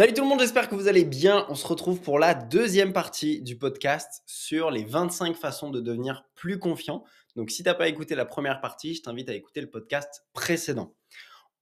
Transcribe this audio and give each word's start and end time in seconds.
Salut 0.00 0.14
tout 0.14 0.22
le 0.22 0.28
monde, 0.28 0.40
j'espère 0.40 0.70
que 0.70 0.74
vous 0.74 0.88
allez 0.88 1.04
bien. 1.04 1.44
On 1.50 1.54
se 1.54 1.66
retrouve 1.66 2.00
pour 2.00 2.18
la 2.18 2.32
deuxième 2.32 2.94
partie 2.94 3.42
du 3.42 3.58
podcast 3.58 4.22
sur 4.24 4.70
les 4.70 4.82
25 4.82 5.36
façons 5.36 5.68
de 5.68 5.78
devenir 5.78 6.24
plus 6.34 6.58
confiant. 6.58 7.04
Donc 7.36 7.50
si 7.50 7.62
tu 7.62 7.68
n'as 7.68 7.74
pas 7.74 7.86
écouté 7.86 8.14
la 8.14 8.24
première 8.24 8.62
partie, 8.62 8.94
je 8.94 9.02
t'invite 9.02 9.28
à 9.28 9.34
écouter 9.34 9.60
le 9.60 9.68
podcast 9.68 10.24
précédent. 10.32 10.94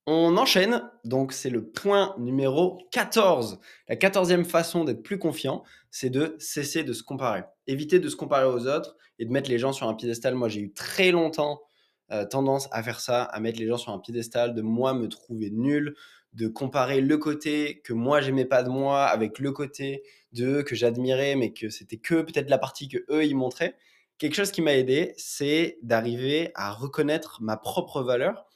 On 0.07 0.37
enchaîne, 0.37 0.89
donc 1.03 1.33
c'est 1.33 1.51
le 1.51 1.69
point 1.69 2.15
numéro 2.17 2.79
14. 2.93 3.59
La 3.89 3.97
quatorzième 3.97 4.45
façon 4.45 4.85
d'être 4.85 5.03
plus 5.03 5.19
confiant, 5.19 5.65
c'est 5.91 6.09
de 6.09 6.37
cesser 6.39 6.85
de 6.85 6.93
se 6.93 7.03
comparer. 7.03 7.43
Éviter 7.67 7.99
de 7.99 8.09
se 8.09 8.15
comparer 8.15 8.47
aux 8.47 8.69
autres 8.69 8.97
et 9.19 9.25
de 9.25 9.33
mettre 9.33 9.51
les 9.51 9.59
gens 9.59 9.73
sur 9.73 9.89
un 9.89 9.95
piédestal. 9.95 10.37
Moi, 10.37 10.49
j'ai 10.49 10.61
eu 10.61 10.73
très 10.73 11.11
longtemps 11.11 11.61
euh, 12.13 12.25
tendance 12.25 12.69
à 12.71 12.85
faire 12.85 13.01
ça, 13.01 13.25
à 13.25 13.41
mettre 13.41 13.59
les 13.59 13.67
gens 13.67 13.79
sur 13.79 13.93
un 13.93 13.99
piédestal, 13.99 14.55
de 14.55 14.63
moi 14.63 14.95
me 14.95 15.09
trouver 15.09 15.51
nul, 15.51 15.97
de 16.39 16.47
comparer 16.47 17.01
le 17.01 17.19
côté 17.19 17.81
que 17.83 17.93
moi 17.93 18.21
j'aimais 18.21 18.45
pas 18.45 18.63
de 18.63 18.69
moi 18.69 19.07
avec 19.07 19.41
le 19.41 19.51
côté 19.51 20.05
de 20.33 20.47
eux 20.47 20.63
que 20.63 20.77
j'admirais, 20.77 21.35
mais 21.35 21.53
que 21.53 21.69
c'était 21.69 21.97
que 21.97 22.23
peut-être 22.23 22.49
la 22.49 22.59
partie 22.59 22.87
que 22.87 22.99
eux 23.11 23.25
ils 23.25 23.35
montraient. 23.35 23.75
Quelque 24.19 24.37
chose 24.37 24.53
qui 24.53 24.63
m'a 24.63 24.77
aidé, 24.77 25.15
c'est 25.17 25.79
d'arriver 25.83 26.53
à 26.55 26.71
reconnaître 26.71 27.43
ma 27.43 27.57
propre 27.57 28.03
valeur, 28.03 28.47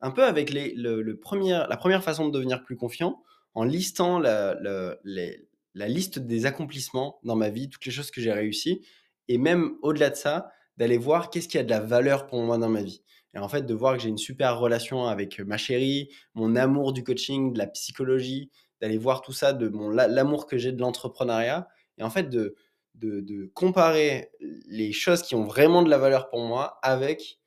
un 0.00 0.12
peu 0.12 0.24
avec 0.24 0.50
les, 0.50 0.72
le, 0.74 1.18
premier, 1.18 1.62
la 1.68 1.76
première 1.76 2.02
façon 2.02 2.26
de 2.26 2.32
devenir 2.32 2.64
plus 2.64 2.76
confiant, 2.76 3.22
en 3.52 3.64
listant 3.64 4.18
la, 4.18 4.56
la 5.04 5.88
liste 5.88 6.18
des 6.18 6.46
accomplissements 6.46 7.20
dans 7.22 7.36
ma 7.36 7.50
vie, 7.50 7.68
toutes 7.68 7.84
les 7.84 7.92
choses 7.92 8.10
que 8.10 8.22
j'ai 8.22 8.32
réussies, 8.32 8.80
et 9.28 9.36
même 9.36 9.76
au-delà 9.82 10.08
de 10.08 10.16
ça, 10.16 10.50
d'aller 10.78 10.96
voir 10.96 11.28
qu'est-ce 11.28 11.48
qui 11.48 11.58
a 11.58 11.64
de 11.64 11.70
la 11.70 11.80
valeur 11.80 12.26
pour 12.26 12.40
moi 12.40 12.56
dans 12.56 12.70
ma 12.70 12.82
vie. 12.82 13.02
Et 13.36 13.38
en 13.38 13.48
fait, 13.50 13.66
de 13.66 13.74
voir 13.74 13.96
que 13.96 14.02
j'ai 14.02 14.08
une 14.08 14.16
super 14.16 14.58
relation 14.58 15.08
avec 15.08 15.40
ma 15.40 15.58
chérie, 15.58 16.08
mon 16.34 16.56
amour 16.56 16.94
du 16.94 17.04
coaching, 17.04 17.52
de 17.52 17.58
la 17.58 17.66
psychologie, 17.66 18.50
d'aller 18.80 18.96
voir 18.96 19.20
tout 19.20 19.34
ça, 19.34 19.52
de 19.52 19.68
mon 19.68 19.90
l'amour 19.90 20.46
que 20.46 20.56
j'ai 20.56 20.72
de 20.72 20.80
l'entrepreneuriat. 20.80 21.68
Et 21.98 22.02
en 22.02 22.08
fait, 22.08 22.30
de, 22.30 22.56
de, 22.94 23.50
comparer 23.52 24.30
les 24.68 24.90
choses 24.92 25.20
qui 25.20 25.34
ont 25.34 25.44
vraiment 25.44 25.82
de 25.82 25.90
la 25.90 25.98
valeur 25.98 26.30
pour 26.30 26.46
moi 26.46 26.78
avec, 26.82 27.38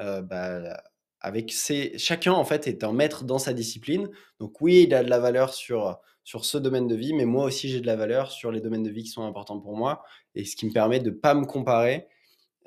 euh, 0.00 0.20
bah, 0.20 0.82
avec 1.20 1.52
ces, 1.52 1.96
chacun 1.96 2.32
en 2.32 2.44
fait 2.44 2.66
étant 2.66 2.92
maître 2.92 3.22
dans 3.22 3.38
sa 3.38 3.52
discipline. 3.52 4.10
Donc 4.40 4.60
oui, 4.60 4.82
il 4.88 4.94
a 4.96 5.04
de 5.04 5.10
la 5.10 5.20
valeur 5.20 5.54
sur, 5.54 6.00
sur 6.24 6.44
ce 6.44 6.58
domaine 6.58 6.88
de 6.88 6.96
vie, 6.96 7.12
mais 7.12 7.24
moi 7.24 7.44
aussi 7.44 7.68
j'ai 7.68 7.80
de 7.80 7.86
la 7.86 7.94
valeur 7.94 8.32
sur 8.32 8.50
les 8.50 8.60
domaines 8.60 8.82
de 8.82 8.90
vie 8.90 9.04
qui 9.04 9.10
sont 9.10 9.22
importants 9.24 9.60
pour 9.60 9.76
moi. 9.76 10.02
Et 10.34 10.44
ce 10.44 10.56
qui 10.56 10.66
me 10.66 10.72
permet 10.72 10.98
de 10.98 11.10
ne 11.10 11.14
pas 11.14 11.34
me 11.34 11.46
comparer 11.46 12.08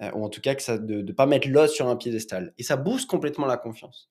euh, 0.02 0.12
ou 0.14 0.24
en 0.24 0.30
tout 0.30 0.42
cas 0.42 0.56
que 0.56 0.62
ça, 0.62 0.78
de 0.78 1.02
ne 1.02 1.12
pas 1.12 1.26
mettre 1.26 1.48
l'os 1.50 1.72
sur 1.74 1.88
un 1.88 1.96
piédestal. 1.96 2.54
Et 2.58 2.64
ça 2.64 2.78
booste 2.78 3.10
complètement 3.10 3.46
la 3.46 3.58
confiance. 3.58 4.10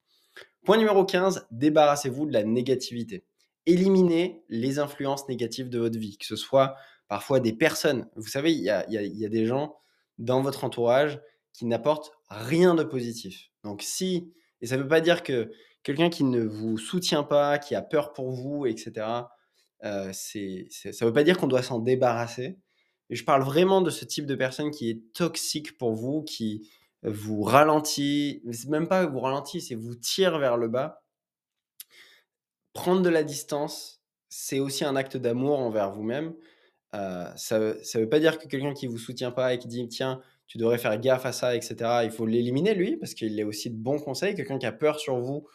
Point 0.64 0.76
numéro 0.76 1.04
15, 1.04 1.46
débarrassez-vous 1.50 2.26
de 2.26 2.32
la 2.32 2.44
négativité. 2.44 3.24
Éliminez 3.66 4.42
les 4.48 4.78
influences 4.78 5.28
négatives 5.28 5.70
de 5.70 5.78
votre 5.78 5.98
vie, 5.98 6.18
que 6.18 6.26
ce 6.26 6.36
soit 6.36 6.76
parfois 7.08 7.40
des 7.40 7.52
personnes. 7.52 8.08
Vous 8.16 8.28
savez, 8.28 8.52
il 8.52 8.62
y 8.62 8.70
a, 8.70 8.84
y 8.88 9.24
a, 9.24 9.28
des 9.28 9.46
gens 9.46 9.76
dans 10.18 10.42
votre 10.42 10.64
entourage 10.64 11.20
qui 11.52 11.64
n'apportent 11.64 12.12
rien 12.28 12.74
de 12.74 12.84
positif. 12.84 13.50
Donc 13.64 13.82
si, 13.82 14.32
et 14.60 14.66
ça 14.66 14.76
ne 14.76 14.82
veut 14.82 14.88
pas 14.88 15.00
dire 15.00 15.22
que 15.22 15.50
quelqu'un 15.82 16.10
qui 16.10 16.24
ne 16.24 16.42
vous 16.42 16.76
soutient 16.76 17.22
pas, 17.22 17.58
qui 17.58 17.74
a 17.74 17.82
peur 17.82 18.12
pour 18.12 18.30
vous, 18.30 18.66
etc., 18.66 19.06
euh, 19.84 20.12
ça 20.12 20.38
ne 20.38 21.04
veut 21.04 21.12
pas 21.12 21.24
dire 21.24 21.38
qu'on 21.38 21.46
doit 21.46 21.62
s'en 21.62 21.78
débarrasser, 21.78 22.58
et 23.10 23.16
je 23.16 23.24
parle 23.24 23.42
vraiment 23.42 23.80
de 23.80 23.90
ce 23.90 24.04
type 24.04 24.26
de 24.26 24.34
personne 24.34 24.70
qui 24.70 24.90
est 24.90 25.12
toxique 25.14 25.78
pour 25.78 25.94
vous, 25.94 26.22
qui 26.22 26.68
vous 27.02 27.42
ralentit, 27.42 28.42
même 28.68 28.88
pas 28.88 29.06
vous 29.06 29.20
ralentit, 29.20 29.60
c'est 29.60 29.74
vous 29.74 29.94
tire 29.94 30.38
vers 30.38 30.56
le 30.56 30.68
bas. 30.68 31.02
Prendre 32.72 33.02
de 33.02 33.08
la 33.08 33.22
distance, 33.22 34.02
c'est 34.28 34.58
aussi 34.58 34.84
un 34.84 34.96
acte 34.96 35.16
d'amour 35.16 35.58
envers 35.58 35.90
vous-même. 35.90 36.34
Euh, 36.94 37.26
ça 37.36 37.58
ne 37.58 37.98
veut 37.98 38.08
pas 38.08 38.20
dire 38.20 38.38
que 38.38 38.46
quelqu'un 38.46 38.74
qui 38.74 38.86
vous 38.86 38.98
soutient 38.98 39.30
pas 39.30 39.54
et 39.54 39.58
qui 39.58 39.68
dit 39.68 39.86
tiens, 39.88 40.20
tu 40.46 40.58
devrais 40.58 40.78
faire 40.78 40.98
gaffe 40.98 41.26
à 41.26 41.32
ça, 41.32 41.54
etc., 41.54 41.76
il 42.04 42.10
faut 42.10 42.26
l'éliminer 42.26 42.74
lui, 42.74 42.96
parce 42.96 43.14
qu'il 43.14 43.38
est 43.38 43.44
aussi 43.44 43.70
de 43.70 43.76
bons 43.76 43.98
conseils. 43.98 44.34
Quelqu'un 44.34 44.58
qui 44.58 44.66
a 44.66 44.72
peur 44.72 44.98
sur 44.98 45.18
vous, 45.18 45.46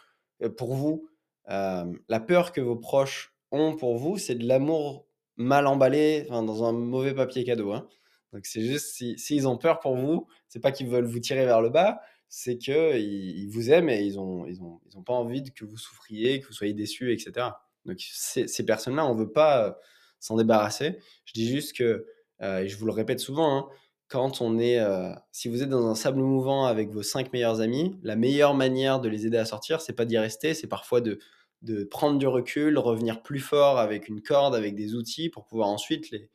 euh, 0.43 0.49
pour 0.49 0.75
vous, 0.75 1.09
euh, 1.49 1.85
la 2.09 2.19
peur 2.19 2.51
que 2.51 2.61
vos 2.61 2.75
proches 2.75 3.33
ont 3.51 3.75
pour 3.75 3.97
vous, 3.97 4.17
c'est 4.17 4.35
de 4.35 4.47
l'amour 4.47 5.07
mal 5.37 5.67
emballé, 5.67 6.25
dans 6.29 6.63
un 6.63 6.71
mauvais 6.71 7.13
papier 7.13 7.43
cadeau. 7.43 7.71
Hein. 7.71 7.87
Donc 8.33 8.45
c'est 8.45 8.61
juste 8.61 8.95
s'ils 8.95 9.19
si, 9.19 9.45
ont 9.45 9.57
peur 9.57 9.79
pour 9.79 9.95
vous, 9.95 10.27
c'est 10.47 10.59
pas 10.59 10.71
qu'ils 10.71 10.87
veulent 10.87 11.05
vous 11.05 11.19
tirer 11.19 11.45
vers 11.45 11.61
le 11.61 11.69
bas, 11.69 12.01
c'est 12.29 12.57
qu'ils 12.57 12.99
ils 12.99 13.49
vous 13.49 13.69
aiment 13.69 13.89
et 13.89 14.01
ils 14.01 14.19
ont, 14.19 14.45
ils 14.47 14.61
ont, 14.61 14.81
ils 14.87 14.97
ont 14.97 15.03
pas 15.03 15.13
envie 15.13 15.43
que 15.53 15.65
vous 15.65 15.77
souffriez, 15.77 16.39
que 16.39 16.47
vous 16.47 16.53
soyez 16.53 16.73
déçus, 16.73 17.13
etc. 17.13 17.47
Donc 17.85 17.97
ces 17.99 18.65
personnes-là, 18.65 19.05
on 19.05 19.13
veut 19.13 19.31
pas 19.31 19.67
euh, 19.67 19.71
s'en 20.19 20.37
débarrasser. 20.37 20.99
Je 21.25 21.33
dis 21.33 21.47
juste 21.47 21.75
que, 21.77 22.07
euh, 22.41 22.59
et 22.59 22.67
je 22.67 22.77
vous 22.77 22.85
le 22.85 22.91
répète 22.91 23.19
souvent, 23.19 23.57
hein, 23.57 23.69
quand 24.07 24.41
on 24.41 24.57
est, 24.59 24.79
euh, 24.79 25.13
si 25.31 25.49
vous 25.49 25.63
êtes 25.63 25.69
dans 25.69 25.87
un 25.87 25.95
sable 25.95 26.21
mouvant 26.21 26.65
avec 26.65 26.89
vos 26.89 27.03
cinq 27.03 27.33
meilleurs 27.33 27.61
amis, 27.61 27.97
la 28.03 28.15
meilleure 28.15 28.53
manière 28.53 28.99
de 28.99 29.09
les 29.09 29.25
aider 29.27 29.37
à 29.37 29.45
sortir, 29.45 29.81
c'est 29.81 29.93
pas 29.93 30.05
d'y 30.05 30.17
rester, 30.17 30.53
c'est 30.53 30.67
parfois 30.67 31.01
de 31.01 31.19
de 31.63 31.83
prendre 31.85 32.19
du 32.19 32.27
recul, 32.27 32.77
revenir 32.77 33.21
plus 33.23 33.39
fort 33.39 33.79
avec 33.79 34.09
une 34.09 34.21
corde, 34.21 34.53
avec 34.53 34.75
des 34.75 34.95
outils 34.95 35.29
pour 35.29 35.45
pouvoir 35.45 35.69
ensuite 35.69 36.11
les, 36.11 36.29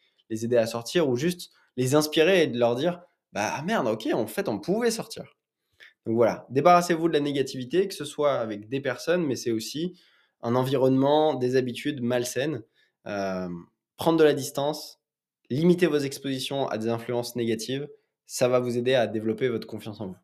aider 0.45 0.57
à 0.57 0.67
sortir 0.67 1.09
ou 1.09 1.17
juste 1.17 1.51
les 1.77 1.95
inspirer 1.95 2.43
et 2.43 2.47
de 2.47 2.59
leur 2.59 2.75
dire 2.75 3.01
bah 3.33 3.53
ah 3.55 3.63
merde, 3.63 3.87
ok, 3.87 4.09
en 4.13 4.27
fait, 4.27 4.49
on 4.49 4.59
pouvait 4.59 4.91
sortir. 4.91 5.25
Donc 6.07 6.17
voilà, 6.17 6.47
débarrassez-vous 6.51 7.09
de 7.09 7.13
la 7.13 7.21
négativité, 7.21 7.87
que 7.87 7.95
ce 7.95 8.07
soit 8.07 8.35
avec 8.35 8.69
des 8.69 8.81
personnes, 8.81 9.25
mais 9.27 9.37
c'est 9.37 9.51
aussi 9.51 10.01
un 10.43 10.55
environnement, 10.55 11.35
des 11.35 11.57
habitudes 11.57 12.03
malsaines. 12.03 12.63
Euh, 13.07 13.49
prendre 13.97 14.19
de 14.19 14.25
la 14.25 14.33
distance, 14.33 15.01
limiter 15.51 15.87
vos 15.87 15.99
expositions 15.99 16.69
à 16.69 16.79
des 16.79 16.89
influences 16.89 17.37
négatives, 17.37 17.89
ça 18.27 18.49
va 18.49 18.61
vous 18.61 18.79
aider 18.79 18.95
à 18.95 19.07
développer 19.07 19.49
votre 19.49 19.67
confiance 19.67 20.01
en 20.01 20.09
vous. 20.09 20.17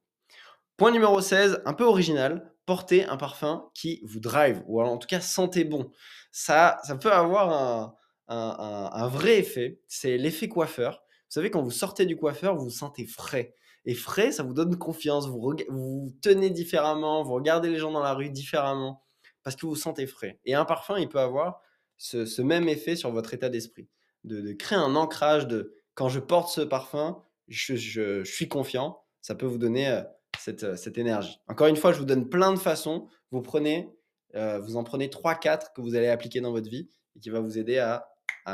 Point 0.77 0.93
numéro 0.93 1.21
16, 1.21 1.63
un 1.67 1.75
peu 1.75 1.85
original, 1.85 2.54
portez 2.67 3.05
un 3.05 3.17
parfum 3.17 3.71
qui 3.75 4.01
vous 4.05 4.21
drive, 4.21 4.63
ou 4.67 4.81
en 4.81 4.99
tout 4.99 5.07
cas 5.07 5.21
sentez 5.21 5.65
bon. 5.65 5.91
Ça, 6.33 6.79
ça 6.85 6.97
peut 6.97 7.13
avoir 7.13 7.97
un, 8.29 9.09
vrai 9.09 9.39
effet, 9.39 9.81
c'est 9.87 10.17
l'effet 10.17 10.49
coiffeur. 10.49 11.03
Vous 11.09 11.41
savez, 11.41 11.51
quand 11.51 11.63
vous 11.63 11.71
sortez 11.71 12.07
du 12.07 12.17
coiffeur, 12.17 12.57
vous 12.57 12.65
vous 12.65 12.71
sentez 12.71 13.07
frais. 13.07 13.55
Et 13.87 13.95
frais, 13.95 14.33
ça 14.33 14.43
vous 14.43 14.55
donne 14.55 14.79
confiance, 14.79 15.29
vous 15.29 15.41
vous 15.69 16.15
tenez 16.23 16.51
différemment, 16.51 17.23
vous 17.23 17.35
regardez 17.35 17.69
les 17.69 17.79
gens 17.79 17.93
dans 17.93 18.03
la 18.03 18.15
rue 18.15 18.31
différemment, 18.31 19.05
parce 19.43 19.57
que 19.57 19.63
vous 19.67 19.71
vous 19.71 19.77
sentez 19.77 20.07
frais. 20.07 20.41
Et 20.45 20.55
un 20.55 20.65
parfum, 20.65 20.99
il 20.99 21.09
peut 21.09 21.21
avoir 21.21 21.61
ce, 21.99 22.41
même 22.41 22.69
effet 22.69 22.97
sur 22.97 23.11
votre 23.11 23.35
état 23.35 23.51
d'esprit, 23.51 23.89
de, 24.25 24.53
créer 24.53 24.79
un 24.79 24.95
ancrage 24.95 25.47
de 25.47 25.75
quand 25.95 26.09
je 26.09 26.21
porte 26.21 26.49
ce 26.49 26.63
parfum, 26.63 27.23
je 27.49 28.23
suis 28.25 28.49
confiant. 28.49 29.03
Ça 29.21 29.35
peut 29.35 29.47
vous 29.47 29.59
donner 29.59 30.03
euh, 30.49 30.77
cette, 30.77 30.99
énergie. 30.99 31.39
Encore 31.49 31.67
une 31.67 31.77
fois, 31.77 31.93
je 31.93 31.99
vous 31.99 32.05
donne 32.05 32.29
plein 32.29 32.53
de 32.53 32.59
façons. 32.59 33.09
Vous 33.31 33.43
prenez, 33.43 33.89
euh, 34.35 34.59
vous 34.61 34.77
en 34.77 34.85
prenez 34.85 35.09
3-4 35.09 35.73
que 35.75 35.81
vous 35.81 35.95
allez 35.95 36.09
appliquer 36.09 36.41
dans 36.41 36.53
votre 36.53 36.69
vie 36.69 36.89
et 37.17 37.21
qui 37.21 37.31
va 37.31 37.41
vous 37.41 37.59
aider 37.59 37.79
à, 37.79 38.07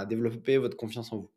développer 0.08 0.56
votre 0.56 0.76
confiance 0.76 1.12
en 1.12 1.18
vous. 1.18 1.30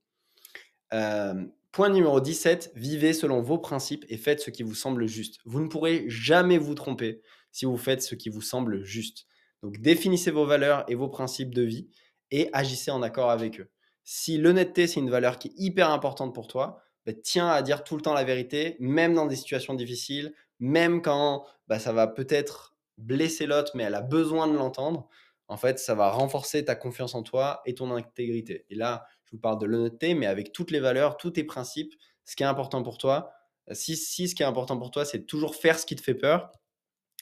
Euh, 0.93 1.43
point 1.71 1.89
numéro 1.89 2.21
17, 2.21 2.73
vivez 2.75 3.13
selon 3.13 3.41
vos 3.41 3.57
principes 3.57 4.05
et 4.09 4.17
faites 4.17 4.41
ce 4.41 4.51
qui 4.51 4.61
vous 4.61 4.75
semble 4.75 5.07
juste. 5.07 5.39
Vous 5.45 5.59
ne 5.59 5.67
pourrez 5.67 6.05
jamais 6.07 6.59
vous 6.59 6.75
tromper 6.75 7.23
si 7.51 7.65
vous 7.65 7.77
faites 7.77 8.03
ce 8.03 8.13
qui 8.13 8.29
vous 8.29 8.41
semble 8.41 8.83
juste. 8.83 9.25
Donc 9.63 9.79
définissez 9.79 10.29
vos 10.29 10.45
valeurs 10.45 10.85
et 10.87 10.93
vos 10.93 11.07
principes 11.07 11.55
de 11.55 11.63
vie 11.63 11.89
et 12.29 12.49
agissez 12.53 12.91
en 12.91 13.01
accord 13.01 13.31
avec 13.31 13.59
eux. 13.59 13.71
Si 14.03 14.37
l'honnêteté, 14.37 14.85
c'est 14.85 14.99
une 14.99 15.09
valeur 15.09 15.39
qui 15.39 15.47
est 15.47 15.53
hyper 15.57 15.89
importante 15.89 16.35
pour 16.35 16.47
toi, 16.47 16.82
bah, 17.05 17.13
tiens 17.13 17.47
à 17.49 17.61
dire 17.61 17.83
tout 17.83 17.95
le 17.95 18.01
temps 18.01 18.13
la 18.13 18.23
vérité, 18.23 18.77
même 18.79 19.13
dans 19.13 19.25
des 19.25 19.35
situations 19.35 19.73
difficiles, 19.73 20.33
même 20.59 21.01
quand 21.01 21.45
bah, 21.67 21.79
ça 21.79 21.93
va 21.93 22.07
peut-être 22.07 22.75
blesser 22.97 23.45
l'autre, 23.45 23.71
mais 23.75 23.83
elle 23.83 23.95
a 23.95 24.01
besoin 24.01 24.47
de 24.47 24.53
l'entendre. 24.53 25.09
En 25.47 25.57
fait, 25.57 25.79
ça 25.79 25.95
va 25.95 26.09
renforcer 26.09 26.63
ta 26.65 26.75
confiance 26.75 27.15
en 27.15 27.23
toi 27.23 27.61
et 27.65 27.75
ton 27.75 27.91
intégrité. 27.91 28.65
Et 28.69 28.75
là, 28.75 29.05
je 29.25 29.31
vous 29.31 29.39
parle 29.39 29.59
de 29.59 29.65
l'honnêteté, 29.65 30.13
mais 30.13 30.25
avec 30.25 30.53
toutes 30.53 30.71
les 30.71 30.79
valeurs, 30.79 31.17
tous 31.17 31.31
tes 31.31 31.43
principes, 31.43 31.93
ce 32.23 32.35
qui 32.35 32.43
est 32.43 32.45
important 32.47 32.81
pour 32.83 32.97
toi. 32.97 33.31
Si, 33.71 33.95
si 33.97 34.27
ce 34.27 34.35
qui 34.35 34.43
est 34.43 34.45
important 34.45 34.77
pour 34.77 34.91
toi, 34.91 35.05
c'est 35.05 35.25
toujours 35.25 35.55
faire 35.55 35.79
ce 35.79 35.85
qui 35.85 35.95
te 35.95 36.01
fait 36.01 36.15
peur, 36.15 36.51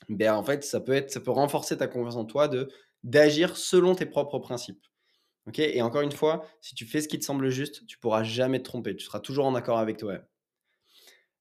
ben 0.09 0.33
en 0.33 0.43
fait, 0.43 0.63
ça 0.63 0.79
peut, 0.79 0.93
être, 0.93 1.11
ça 1.11 1.19
peut 1.19 1.31
renforcer 1.31 1.77
ta 1.77 1.87
confiance 1.87 2.15
en 2.15 2.25
toi 2.25 2.49
d'agir 3.03 3.57
selon 3.57 3.95
tes 3.95 4.05
propres 4.05 4.39
principes. 4.39 4.85
Et 5.57 5.81
encore 5.81 6.01
une 6.01 6.11
fois, 6.11 6.45
si 6.61 6.75
tu 6.75 6.85
fais 6.85 7.01
ce 7.01 7.07
qui 7.07 7.19
te 7.19 7.25
semble 7.25 7.49
juste, 7.49 7.85
tu 7.87 7.97
pourras 7.97 8.23
jamais 8.23 8.59
te 8.59 8.63
tromper. 8.63 8.95
Tu 8.95 9.05
seras 9.05 9.19
toujours 9.19 9.45
en 9.45 9.55
accord 9.55 9.79
avec 9.79 9.97
toi-même. 9.97 10.25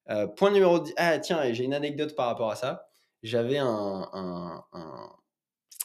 Euh, 0.09 0.27
point 0.27 0.51
numéro 0.51 0.79
10. 0.79 0.93
Ah, 0.97 1.19
tiens, 1.19 1.53
j'ai 1.53 1.63
une 1.63 1.73
anecdote 1.73 2.15
par 2.15 2.27
rapport 2.27 2.49
à 2.51 2.55
ça. 2.55 2.89
J'avais 3.23 3.59
un, 3.59 4.63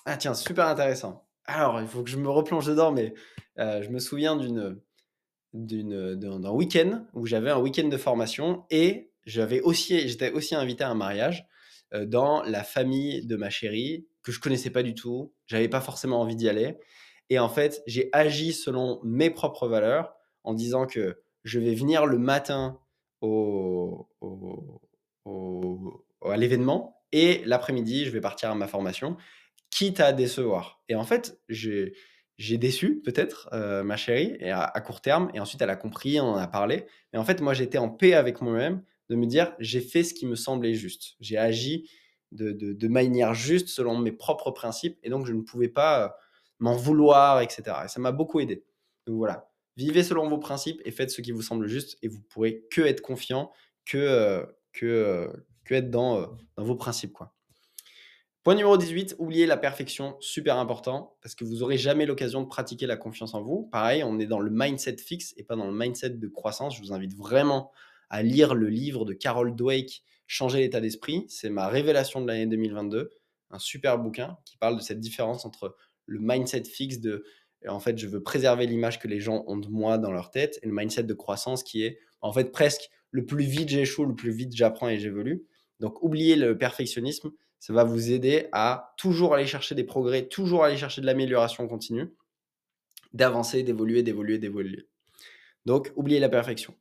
Ah, 0.06 0.16
tiens, 0.16 0.34
super 0.34 0.66
intéressant. 0.66 1.28
Alors, 1.44 1.80
il 1.80 1.86
faut 1.86 2.02
que 2.02 2.10
je 2.10 2.16
me 2.16 2.30
replonge 2.30 2.66
dedans, 2.66 2.90
mais 2.90 3.14
euh, 3.58 3.82
je 3.82 3.90
me 3.90 3.98
souviens 3.98 4.36
d'une, 4.36 4.80
d'un 5.52 6.50
week-end 6.50 7.06
où 7.12 7.26
j'avais 7.26 7.50
un 7.50 7.60
week-end 7.60 7.88
de 7.88 7.96
formation 7.96 8.64
et 8.70 9.12
j'avais 9.26 9.60
aussi, 9.60 10.08
j'étais 10.08 10.32
aussi 10.32 10.54
invité 10.54 10.84
à 10.84 10.90
un 10.90 10.94
mariage 10.94 11.46
euh, 11.94 12.06
dans 12.06 12.42
la 12.42 12.64
famille 12.64 13.26
de 13.26 13.36
ma 13.36 13.50
chérie 13.50 14.06
que 14.22 14.32
je 14.32 14.40
connaissais 14.40 14.70
pas 14.70 14.82
du 14.82 14.94
tout. 14.94 15.32
J'avais 15.46 15.68
pas 15.68 15.80
forcément 15.80 16.20
envie 16.20 16.36
d'y 16.36 16.48
aller. 16.48 16.78
Et 17.30 17.38
en 17.38 17.48
fait, 17.48 17.82
j'ai 17.86 18.08
agi 18.12 18.52
selon 18.52 19.00
mes 19.02 19.30
propres 19.30 19.68
valeurs 19.68 20.14
en 20.44 20.54
disant 20.54 20.86
que 20.86 21.20
je 21.44 21.58
vais 21.58 21.74
venir 21.74 22.06
le 22.06 22.18
matin 22.18 22.78
au, 23.20 24.08
à 26.24 26.36
l'événement 26.36 27.02
et 27.12 27.42
l'après-midi, 27.44 28.04
je 28.04 28.10
vais 28.10 28.20
partir 28.20 28.50
à 28.50 28.54
ma 28.54 28.66
formation, 28.66 29.16
quitte 29.70 30.00
à 30.00 30.12
décevoir. 30.12 30.82
Et 30.88 30.94
en 30.94 31.04
fait, 31.04 31.40
j'ai 31.48 31.92
déçu 32.38 33.00
peut-être 33.04 33.48
euh, 33.52 33.82
ma 33.82 33.96
chérie 33.96 34.36
à, 34.50 34.80
court 34.80 35.00
terme, 35.00 35.30
et 35.34 35.40
ensuite 35.40 35.62
elle 35.62 35.70
a 35.70 35.76
compris, 35.76 36.20
on 36.20 36.30
en 36.30 36.36
a 36.36 36.46
parlé. 36.46 36.86
Et 37.12 37.18
en 37.18 37.24
fait, 37.24 37.40
moi, 37.40 37.54
j'étais 37.54 37.78
en 37.78 37.88
paix 37.88 38.14
avec 38.14 38.40
moi-même 38.40 38.82
de 39.08 39.16
me 39.16 39.26
dire, 39.26 39.54
j'ai 39.60 39.80
fait 39.80 40.02
ce 40.02 40.14
qui 40.14 40.26
me 40.26 40.34
semblait 40.34 40.74
juste. 40.74 41.14
J'ai 41.20 41.38
agi 41.38 41.88
de, 42.32 42.52
de, 42.52 42.88
manière 42.88 43.34
juste 43.34 43.68
selon 43.68 43.96
mes 43.98 44.12
propres 44.12 44.50
principes, 44.50 44.98
et 45.02 45.10
donc 45.10 45.26
je 45.26 45.32
ne 45.32 45.42
pouvais 45.42 45.68
pas 45.68 46.04
euh, 46.04 46.08
m'en 46.58 46.74
vouloir, 46.74 47.40
etc. 47.40 47.76
Et 47.84 47.88
ça 47.88 48.00
m'a 48.00 48.12
beaucoup 48.12 48.40
aidé. 48.40 48.64
Donc 49.06 49.16
voilà, 49.16 49.50
vivez 49.76 50.02
selon 50.02 50.28
vos 50.28 50.38
principes 50.38 50.80
et 50.84 50.90
faites 50.90 51.10
ce 51.10 51.20
qui 51.20 51.32
vous 51.32 51.42
semble 51.42 51.66
juste, 51.66 51.98
et 52.02 52.08
vous 52.08 52.20
pourrez 52.20 52.64
que 52.70 52.82
être 52.82 53.00
confiant, 53.00 53.52
que, 53.84 53.98
euh, 53.98 54.44
que, 54.72 55.30
que 55.64 55.74
être 55.74 55.90
dans, 55.90 56.36
dans 56.56 56.64
vos 56.64 56.76
principes. 56.76 57.12
quoi. 57.12 57.34
Point 58.42 58.54
numéro 58.54 58.76
18, 58.76 59.16
oubliez 59.18 59.44
la 59.44 59.56
perfection, 59.56 60.16
super 60.20 60.56
important, 60.58 61.16
parce 61.20 61.34
que 61.34 61.44
vous 61.44 61.56
n'aurez 61.56 61.78
jamais 61.78 62.06
l'occasion 62.06 62.42
de 62.42 62.46
pratiquer 62.46 62.86
la 62.86 62.96
confiance 62.96 63.34
en 63.34 63.42
vous. 63.42 63.68
Pareil, 63.72 64.04
on 64.04 64.20
est 64.20 64.26
dans 64.26 64.38
le 64.38 64.50
mindset 64.52 64.98
fixe 64.98 65.34
et 65.36 65.42
pas 65.42 65.56
dans 65.56 65.66
le 65.66 65.76
mindset 65.76 66.10
de 66.10 66.28
croissance. 66.28 66.76
Je 66.76 66.80
vous 66.80 66.92
invite 66.92 67.16
vraiment 67.16 67.72
à 68.08 68.22
lire 68.22 68.54
le 68.54 68.68
livre 68.68 69.04
de 69.04 69.14
Carol 69.14 69.56
Dweck, 69.56 70.04
Changer 70.28 70.58
l'état 70.58 70.80
d'esprit. 70.80 71.24
C'est 71.28 71.50
ma 71.50 71.68
révélation 71.68 72.20
de 72.20 72.26
l'année 72.26 72.46
2022, 72.46 73.10
un 73.50 73.58
super 73.60 73.98
bouquin 73.98 74.36
qui 74.44 74.56
parle 74.56 74.76
de 74.76 74.80
cette 74.80 74.98
différence 74.98 75.44
entre 75.44 75.76
le 76.06 76.18
mindset 76.20 76.64
fixe 76.64 77.00
de 77.00 77.24
en 77.68 77.80
fait, 77.80 77.98
je 77.98 78.06
veux 78.06 78.22
préserver 78.22 78.66
l'image 78.66 79.00
que 79.00 79.08
les 79.08 79.18
gens 79.18 79.42
ont 79.48 79.56
de 79.56 79.68
moi 79.68 79.98
dans 79.98 80.12
leur 80.12 80.30
tête 80.30 80.58
et 80.62 80.66
le 80.66 80.72
mindset 80.72 81.02
de 81.02 81.14
croissance 81.14 81.64
qui 81.64 81.82
est 81.82 81.98
en 82.20 82.32
fait 82.32 82.52
presque 82.52 82.90
le 83.10 83.26
plus 83.26 83.44
vite 83.44 83.68
j'échoue, 83.68 84.04
le 84.04 84.14
plus 84.14 84.30
vite 84.30 84.54
j'apprends 84.54 84.88
et 84.88 84.98
j'évolue. 84.98 85.44
Donc, 85.80 86.02
oubliez 86.02 86.36
le 86.36 86.56
perfectionnisme 86.56 87.32
ça 87.58 87.72
va 87.72 87.84
vous 87.84 88.12
aider 88.12 88.48
à 88.52 88.94
toujours 88.96 89.34
aller 89.34 89.46
chercher 89.46 89.74
des 89.74 89.84
progrès, 89.84 90.28
toujours 90.28 90.64
aller 90.64 90.76
chercher 90.76 91.00
de 91.00 91.06
l'amélioration 91.06 91.66
continue, 91.66 92.14
d'avancer, 93.12 93.62
d'évoluer, 93.62 94.02
d'évoluer, 94.02 94.38
d'évoluer. 94.38 94.88
Donc, 95.64 95.92
oubliez 95.96 96.20
la 96.20 96.28
perfection. 96.28 96.74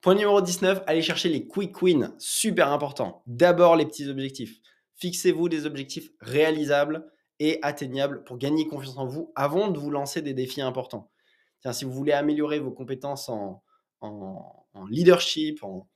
Point 0.00 0.14
numéro 0.14 0.40
19, 0.40 0.82
allez 0.86 1.02
chercher 1.02 1.28
les 1.28 1.46
quick 1.48 1.82
wins, 1.82 2.14
super 2.18 2.70
important. 2.70 3.22
D'abord 3.26 3.74
les 3.74 3.84
petits 3.84 4.08
objectifs. 4.08 4.60
Fixez-vous 4.94 5.48
des 5.48 5.66
objectifs 5.66 6.10
réalisables 6.20 7.10
et 7.40 7.58
atteignables 7.62 8.24
pour 8.24 8.38
gagner 8.38 8.66
confiance 8.66 8.98
en 8.98 9.06
vous 9.06 9.32
avant 9.36 9.68
de 9.68 9.78
vous 9.78 9.90
lancer 9.90 10.22
des 10.22 10.34
défis 10.34 10.60
importants. 10.60 11.10
Si 11.72 11.84
vous 11.84 11.92
voulez 11.92 12.12
améliorer 12.12 12.60
vos 12.60 12.70
compétences 12.70 13.28
en, 13.28 13.62
leadership, 14.88 15.62
en, 15.64 15.88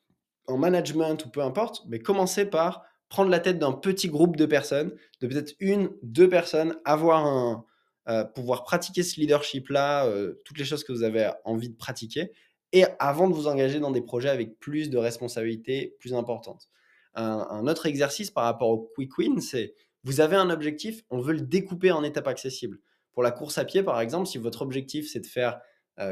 en, 0.49 0.59
management 0.59 1.25
ou 1.25 1.31
peu 1.31 1.41
importe, 1.41 1.83
mais 1.89 2.01
commencez 2.01 2.45
par 2.45 2.85
prendre 3.09 3.31
la 3.31 3.41
tête 3.41 3.59
d'un 3.59 3.73
petit 3.73 4.09
groupe 4.09 4.37
de 4.37 4.47
personnes, 4.47 4.93
de 5.21 5.27
peut-être 5.27 5.55
une, 5.61 5.91
deux 6.03 6.29
personnes, 6.29 6.77
avoir 6.85 7.27
un, 7.27 7.65
euh, 8.09 8.25
pouvoir 8.25 8.65
pratiquer 8.65 9.05
ce 9.05 9.21
leadership-là, 9.21 10.07
euh, 10.07 10.43
toutes 10.45 10.59
les 10.59 10.65
choses 10.65 10.83
que 10.83 10.91
vous 10.91 11.05
avez 11.05 11.31
envie 11.45 11.69
de 11.69 11.77
pratiquer, 11.77 12.33
et 12.73 12.85
avant 12.99 13.29
de 13.29 13.35
vous 13.35 13.47
engager 13.47 13.79
dans 13.79 13.93
des 13.93 14.01
projets 14.01 14.29
avec 14.29 14.59
plus 14.59 14.91
de 14.91 14.99
responsabilités 14.99 15.95
plus 16.01 16.13
importantes. 16.13 16.69
Un, 17.15 17.67
autre 17.69 17.87
exercice 17.87 18.31
par 18.31 18.45
rapport 18.45 18.71
au 18.71 18.91
quick 18.97 19.19
win, 19.19 19.41
c'est 19.41 19.75
vous 20.05 20.21
avez 20.21 20.37
un 20.37 20.51
objectif, 20.51 21.03
on 21.11 21.21
veut 21.21 21.35
le 21.35 21.43
découper 21.43 21.93
en 21.93 22.03
étapes 22.03 22.29
accessibles. 22.29 22.79
Pour 23.13 23.23
la 23.23 23.31
course 23.31 23.59
à 23.59 23.65
pied, 23.65 23.83
par 23.83 24.01
exemple, 24.01 24.27
si 24.27 24.39
votre 24.39 24.63
objectif 24.63 25.09
c'est 25.11 25.21
de 25.21 25.27
faire 25.27 25.61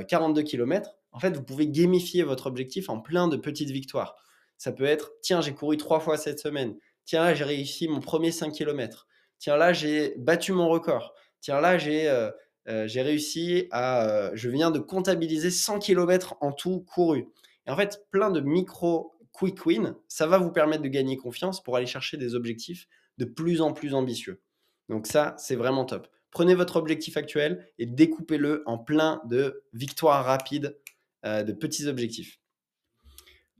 42 0.08 0.40
euh, 0.40 0.44
km, 0.44 0.90
en 1.12 1.19
fait, 1.19 1.37
vous 1.37 1.42
pouvez 1.42 1.66
gamifier 1.66 2.22
votre 2.22 2.46
objectif 2.46 2.88
en 2.88 3.00
plein 3.00 3.28
de 3.28 3.37
petites 3.37 3.70
victoires. 3.70 4.16
Ça 4.58 4.72
peut 4.72 4.84
être, 4.84 5.12
tiens, 5.22 5.40
j'ai 5.40 5.54
couru 5.54 5.76
trois 5.76 6.00
fois 6.00 6.16
cette 6.16 6.38
semaine. 6.38 6.76
Tiens, 7.04 7.25
là, 7.25 7.34
j'ai 7.34 7.44
réussi 7.44 7.88
mon 7.88 8.00
premier 8.00 8.31
5 8.31 8.52
km. 8.52 9.08
Tiens, 9.38 9.56
là, 9.56 9.72
j'ai 9.72 10.14
battu 10.19 10.52
mon 10.52 10.69
record. 10.69 11.14
Tiens, 11.40 11.60
là, 11.60 11.78
j'ai 11.78 12.08
euh, 12.08 12.31
euh, 12.69 12.86
réussi 12.94 13.66
à. 13.70 14.06
Euh, 14.06 14.31
je 14.34 14.50
viens 14.50 14.70
de 14.70 14.78
comptabiliser 14.78 15.50
100 15.50 15.78
km 15.81 16.36
en 16.40 16.52
tout 16.52 16.81
couru. 16.81 17.26
Et 17.66 17.70
en 17.70 17.76
fait, 17.76 18.04
plein 18.10 18.31
de 18.31 18.40
micro 18.40 19.14
quick 19.32 19.64
wins, 19.64 19.96
ça 20.08 20.26
va 20.26 20.38
vous 20.38 20.52
permettre 20.52 20.82
de 20.82 20.88
gagner 20.88 21.16
confiance 21.16 21.62
pour 21.62 21.76
aller 21.76 21.86
chercher 21.86 22.16
des 22.19 22.34
objectifs 22.34 22.86
de 23.20 23.25
plus 23.25 23.61
en 23.61 23.72
plus 23.72 23.94
ambitieux. 23.94 24.43
Donc, 24.88 25.06
ça, 25.06 25.37
c'est 25.38 25.55
vraiment 25.55 25.84
top. 25.84 26.08
Prenez 26.32 26.56
votre 26.56 26.76
objectif 26.76 27.17
actuel 27.17 27.69
et 27.78 27.87
découpez-le 27.87 28.64
en 28.67 28.78
plein 28.78 29.22
de 29.26 29.62
victoires 29.72 30.25
rapides, 30.25 30.76
de 31.25 31.52
petits 31.52 31.87
objectifs. 31.87 32.40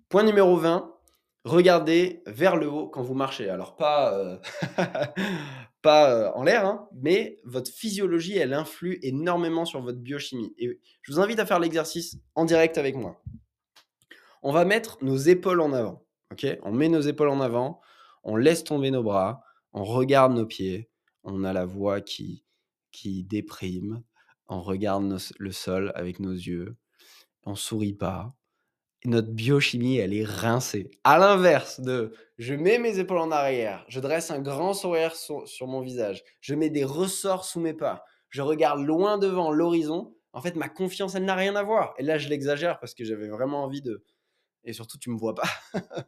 Point 0.09 0.25
numéro 0.25 0.57
20, 0.57 0.93
regardez 1.45 2.23
vers 2.27 2.57
le 2.57 2.69
haut 2.69 2.89
quand 2.89 3.03
vous 3.03 3.15
marchez. 3.15 3.49
Alors 3.49 3.77
pas, 3.77 4.13
euh, 4.19 4.39
euh, 5.87 6.31
en 6.35 6.43
l'air, 6.43 6.67
hein, 6.67 6.89
mais 7.01 7.39
votre 7.45 7.71
physiologie, 7.71 8.37
elle 8.37 8.53
influe 8.53 8.99
énormément 9.03 9.65
sur 9.65 9.81
votre 9.81 9.99
biochimie. 9.99 10.53
Et 10.59 10.81
je 11.03 11.13
vous 11.13 11.21
invite 11.21 11.39
à 11.39 11.47
faire 11.47 11.61
l'exercice 11.61 12.19
en 12.35 12.45
direct 12.45 12.77
avec 12.77 12.97
moi. 12.97 13.23
On 14.43 14.53
va 14.53 14.65
mettre 14.65 14.99
nos 15.03 15.17
épaules 15.17 15.61
en 15.61 15.73
avant. 15.73 16.05
ok? 16.33 16.47
On 16.63 16.73
met 16.73 16.89
nos 16.89 17.03
épaules 17.03 17.29
en 17.29 17.41
avant, 17.41 17.81
on 18.25 18.37
laisse 18.37 18.65
tomber 18.65 18.91
nos 18.91 19.03
bras, 19.03 19.45
on 19.73 19.85
regarde 19.85 20.33
nos 20.33 20.47
pieds, 20.47 20.91
on 21.23 21.45
a 21.45 21.53
la 21.53 21.65
voix 21.65 22.01
qui, 22.01 22.45
qui 22.93 23.25
déprime, 23.25 24.03
on 24.49 24.61
regarde 24.63 25.19
le 25.39 25.53
sol 25.53 25.93
avec 25.95 26.21
nos 26.21 26.33
yeux, 26.33 26.77
on 27.45 27.55
sourit 27.55 27.95
pas, 27.95 28.35
notre 29.05 29.31
biochimie, 29.31 29.97
elle 29.97 30.13
est 30.13 30.25
rincée. 30.25 30.91
À 31.05 31.19
l'inverse 31.19 31.81
de 31.81 32.13
je 32.39 32.55
mets 32.55 32.79
mes 32.79 32.99
épaules 32.99 33.19
en 33.19 33.31
arrière, 33.31 33.85
je 33.89 34.01
dresse 34.01 34.31
un 34.31 34.41
grand 34.41 34.75
sourire 34.75 35.15
sur, 35.15 35.67
mon 35.67 35.81
visage, 35.81 36.23
je 36.41 36.55
mets 36.55 36.71
des 36.71 36.85
ressorts 36.85 37.45
sous 37.45 37.61
mes 37.61 37.75
pas, 37.75 38.05
je 38.29 38.43
regarde 38.43 38.81
loin 38.81 39.19
devant 39.19 39.51
l'horizon. 39.51 40.15
En 40.33 40.41
fait, 40.41 40.55
ma 40.55 40.69
confiance, 40.69 41.15
elle 41.17 41.25
n'a 41.25 41.35
rien 41.35 41.57
à 41.57 41.63
voir. 41.65 41.93
Et 41.99 42.05
là, 42.05 42.17
je 42.17 42.29
l'exagère 42.29 42.79
parce 42.79 42.95
que 42.95 43.05
j'avais 43.05 43.29
vraiment 43.29 43.65
envie 43.65 43.83
de. 43.83 44.05
Et 44.63 44.73
surtout, 44.73 44.97
tu 44.97 45.11
me 45.11 45.19
vois 45.19 45.35
pas. 45.35 45.49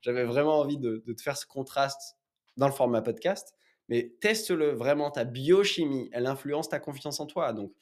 j'avais 0.00 0.24
vraiment 0.24 0.60
envie 0.60 0.78
de, 0.78 1.02
de 1.04 1.12
te 1.12 1.22
faire 1.22 1.36
ce 1.36 1.46
contraste 1.46 2.16
dans 2.56 2.66
le 2.66 2.72
format 2.72 3.02
podcast. 3.02 3.54
Mais 3.88 4.14
teste-le 4.20 4.70
vraiment. 4.70 5.10
Ta 5.10 5.24
biochimie, 5.24 6.08
elle 6.12 6.26
influence 6.26 6.68
ta 6.68 6.80
confiance 6.80 7.20
en 7.20 7.26
toi. 7.26 7.52
Donc, 7.52 7.72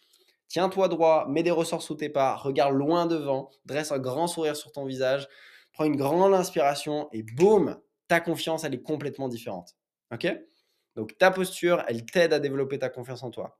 Tiens-toi 0.52 0.88
droit, 0.88 1.26
mets 1.30 1.42
des 1.42 1.50
ressorts 1.50 1.80
sous 1.80 1.94
tes 1.94 2.10
pas, 2.10 2.36
regarde 2.36 2.74
loin 2.74 3.06
devant, 3.06 3.48
dresse 3.64 3.90
un 3.90 3.98
grand 3.98 4.26
sourire 4.26 4.54
sur 4.54 4.70
ton 4.70 4.84
visage, 4.84 5.26
prends 5.72 5.86
une 5.86 5.96
grande 5.96 6.34
inspiration 6.34 7.08
et 7.10 7.22
boum, 7.22 7.80
ta 8.06 8.20
confiance, 8.20 8.62
elle 8.62 8.74
est 8.74 8.82
complètement 8.82 9.28
différente. 9.28 9.74
Ok? 10.12 10.30
Donc 10.94 11.16
ta 11.16 11.30
posture, 11.30 11.82
elle 11.88 12.04
t'aide 12.04 12.34
à 12.34 12.38
développer 12.38 12.78
ta 12.78 12.90
confiance 12.90 13.22
en 13.22 13.30
toi. 13.30 13.58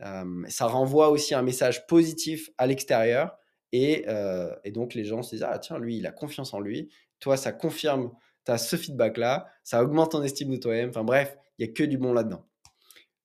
Euh, 0.00 0.42
ça 0.48 0.66
renvoie 0.66 1.08
aussi 1.08 1.36
un 1.36 1.42
message 1.42 1.86
positif 1.86 2.50
à 2.58 2.66
l'extérieur 2.66 3.38
et, 3.70 4.04
euh, 4.08 4.52
et, 4.64 4.72
donc 4.72 4.94
les 4.94 5.04
gens 5.04 5.22
se 5.22 5.36
disent 5.36 5.46
ah 5.48 5.60
tiens 5.60 5.78
lui 5.78 5.98
il 5.98 6.06
a 6.08 6.10
confiance 6.10 6.52
en 6.52 6.58
lui. 6.58 6.90
Toi 7.20 7.36
ça 7.36 7.52
confirme, 7.52 8.10
tu 8.44 8.52
as 8.52 8.58
ce 8.58 8.76
feedback 8.76 9.16
là, 9.16 9.46
ça 9.62 9.82
augmente 9.82 10.12
ton 10.12 10.22
estime 10.22 10.50
de 10.50 10.56
toi-même. 10.56 10.90
Enfin 10.90 11.04
bref, 11.04 11.36
il 11.58 11.66
y 11.66 11.70
a 11.70 11.72
que 11.72 11.84
du 11.84 11.98
bon 11.98 12.12
là-dedans. 12.12 12.44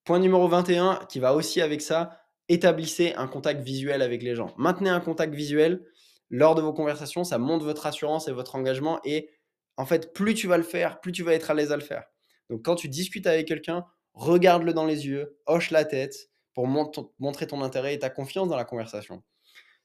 Point 0.04 0.20
numéro 0.20 0.48
21 0.48 1.06
qui 1.10 1.20
va 1.20 1.34
aussi 1.34 1.62
avec 1.62 1.82
ça, 1.82 2.22
établissez 2.50 3.14
un 3.16 3.28
contact 3.28 3.62
visuel 3.62 4.02
avec 4.02 4.24
les 4.24 4.36
gens. 4.36 4.54
Maintenez 4.58 4.90
un 4.90 5.00
contact 5.00 5.34
visuel 5.34 5.84
lors 6.30 6.56
de 6.56 6.62
vos 6.62 6.74
conversations, 6.74 7.24
ça 7.24 7.38
montre 7.38 7.66
votre 7.66 7.86
assurance 7.86 8.28
et 8.28 8.32
votre 8.32 8.56
engagement. 8.56 9.00
Et 9.04 9.30
en 9.78 9.86
fait, 9.86 10.14
plus 10.14 10.34
tu 10.34 10.48
vas 10.48 10.58
le 10.58 10.64
faire, 10.64 11.00
plus 11.00 11.12
tu 11.12 11.24
vas 11.24 11.34
être 11.34 11.52
à 11.52 11.54
l'aise 11.54 11.72
à 11.72 11.78
le 11.78 11.84
faire. 11.84 12.06
Donc 12.50 12.64
quand 12.64 12.76
tu 12.76 12.90
discutes 12.90 13.28
avec 13.28 13.48
quelqu'un, 13.48 13.86
regarde-le 14.14 14.74
dans 14.74 14.86
les 14.86 15.08
yeux, 15.08 15.38
hoche 15.46 15.72
la 15.72 15.86
tête 15.86 16.30
pour 16.54 16.68
montrer 16.68 17.48
ton 17.48 17.62
intérêt 17.62 17.94
et 17.94 18.00
ta 18.00 18.10
confiance 18.10 18.48
dans 18.48 18.56
la 18.56 18.66
conversation. 18.66 19.24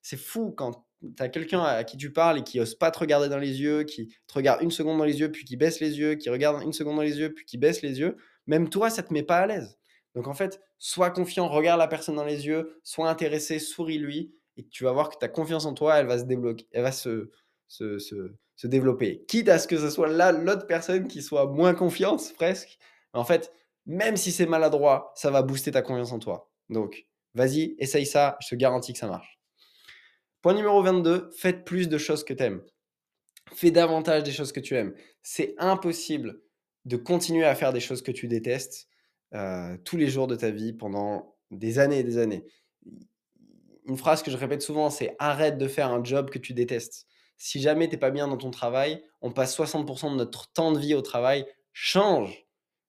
C'est 0.01 0.17
fou 0.17 0.53
quand 0.57 0.87
tu 1.17 1.23
as 1.23 1.29
quelqu'un 1.29 1.63
à 1.63 1.85
qui 1.85 1.97
tu 1.97 2.13
parles 2.13 2.39
et 2.39 2.43
qui 2.43 2.61
ose 2.61 2.75
pas 2.75 2.91
te 2.91 2.99
regarder 2.99 3.29
dans 3.29 3.39
les 3.39 3.61
yeux, 3.61 3.83
qui 3.85 4.09
te 4.27 4.35
regarde 4.35 4.63
une 4.63 4.71
seconde 4.71 4.99
dans 4.99 5.05
les 5.05 5.21
yeux, 5.21 5.31
puis 5.31 5.45
qui 5.45 5.57
baisse 5.57 5.81
les 5.81 5.99
yeux, 5.99 6.15
qui 6.15 6.31
regarde 6.31 6.63
une 6.63 6.73
seconde 6.73 6.97
dans 6.97 7.03
les 7.03 7.19
yeux, 7.19 7.33
puis 7.33 7.45
qui 7.45 7.59
baisse 7.59 7.83
les 7.83 7.99
yeux. 7.99 8.17
Même 8.47 8.69
toi, 8.69 8.91
ça 8.91 9.03
te 9.03 9.13
met 9.13 9.23
pas 9.23 9.39
à 9.39 9.47
l'aise. 9.47 9.79
Donc 10.15 10.29
en 10.29 10.35
fait, 10.35 10.61
sois 10.79 11.11
confiant, 11.11 11.49
regarde 11.49 11.79
la 11.79 11.89
personne 11.89 12.17
dans 12.17 12.25
les 12.25 12.47
yeux, 12.47 12.81
sois 12.83 13.09
intéressé, 13.09 13.59
souris-lui, 13.59 14.35
et 14.57 14.67
tu 14.69 14.85
vas 14.85 14.93
voir 14.93 15.09
que 15.09 15.17
ta 15.17 15.29
confiance 15.29 15.65
en 15.65 15.75
toi, 15.75 15.99
elle 15.99 16.07
va 16.07 16.19
se 16.19 16.25
débloquer, 16.25 16.67
elle 16.73 16.83
va 16.83 16.93
se, 16.93 17.31
se, 17.69 17.99
se, 17.99 18.67
développer. 18.67 19.25
Quitte 19.27 19.49
à 19.49 19.59
ce 19.59 19.67
que 19.67 19.79
ce 19.79 19.91
soit 19.91 20.09
là 20.09 20.31
l'autre 20.31 20.67
personne 20.67 21.09
qui 21.09 21.23
soit 21.23 21.47
moins 21.47 21.75
confiante, 21.75 22.33
presque. 22.37 22.79
En 23.13 23.25
fait, 23.25 23.53
même 23.87 24.17
si 24.17 24.31
c'est 24.31 24.47
maladroit, 24.47 25.13
ça 25.17 25.31
va 25.31 25.43
booster 25.43 25.73
ta 25.73 25.83
confiance 25.83 26.13
en 26.13 26.19
toi. 26.19 26.53
Donc, 26.69 27.07
vas-y, 27.35 27.75
essaye 27.79 28.07
ça, 28.07 28.37
je 28.41 28.49
te 28.51 28.55
garantis 28.55 28.93
que 28.93 28.99
ça 28.99 29.09
marche. 29.09 29.42
Point 30.43 30.55
numéro 30.55 30.83
22, 30.83 31.31
faites 31.37 31.65
plus 31.65 31.89
de 31.89 31.99
choses 31.99 32.25
que 32.25 32.35
tu 32.35 32.43
aimes. 32.43 32.63
Fais 33.55 33.71
davantage 33.71 34.25
des 34.25 34.33
choses 34.33 34.51
que 34.51 34.59
tu 34.59 34.75
aimes. 34.75 34.93
C'est 35.23 35.55
impossible 35.57 36.41
de 36.85 36.97
continuer 36.97 37.45
à 37.45 37.55
faire 37.55 37.73
des 37.73 37.79
choses 37.79 38.03
que 38.03 38.11
tu 38.11 38.27
détestes 38.27 38.89
euh, 39.35 39.77
tous 39.85 39.97
les 39.97 40.09
jours 40.09 40.27
de 40.27 40.35
ta 40.35 40.51
vie 40.51 40.73
pendant 40.73 41.37
des 41.53 41.79
années 41.79 42.01
et 42.01 42.03
des 42.03 42.19
années. 42.19 42.45
Une 43.87 43.97
phrase 43.97 44.25
que 44.25 44.33
je 44.33 44.37
répète 44.37 44.63
souvent, 44.63 44.91
c'est 44.91 45.15
arrête 45.21 45.59
de 45.59 45.69
faire 45.69 45.93
un 45.93 46.03
job 46.03 46.29
que 46.29 46.41
tu 46.41 46.55
détestes. 46.55 47.07
Si 47.37 47.61
jamais 47.61 47.87
tu 47.89 47.95
n'es 47.95 48.01
pas 48.01 48.11
bien 48.11 48.27
dans 48.27 48.37
ton 48.37 48.51
travail, 48.51 49.05
on 49.21 49.31
passe 49.31 49.57
60% 49.57 50.11
de 50.11 50.17
notre 50.17 50.53
temps 50.53 50.73
de 50.73 50.81
vie 50.81 50.95
au 50.95 51.03
travail, 51.03 51.47
change. 51.73 52.47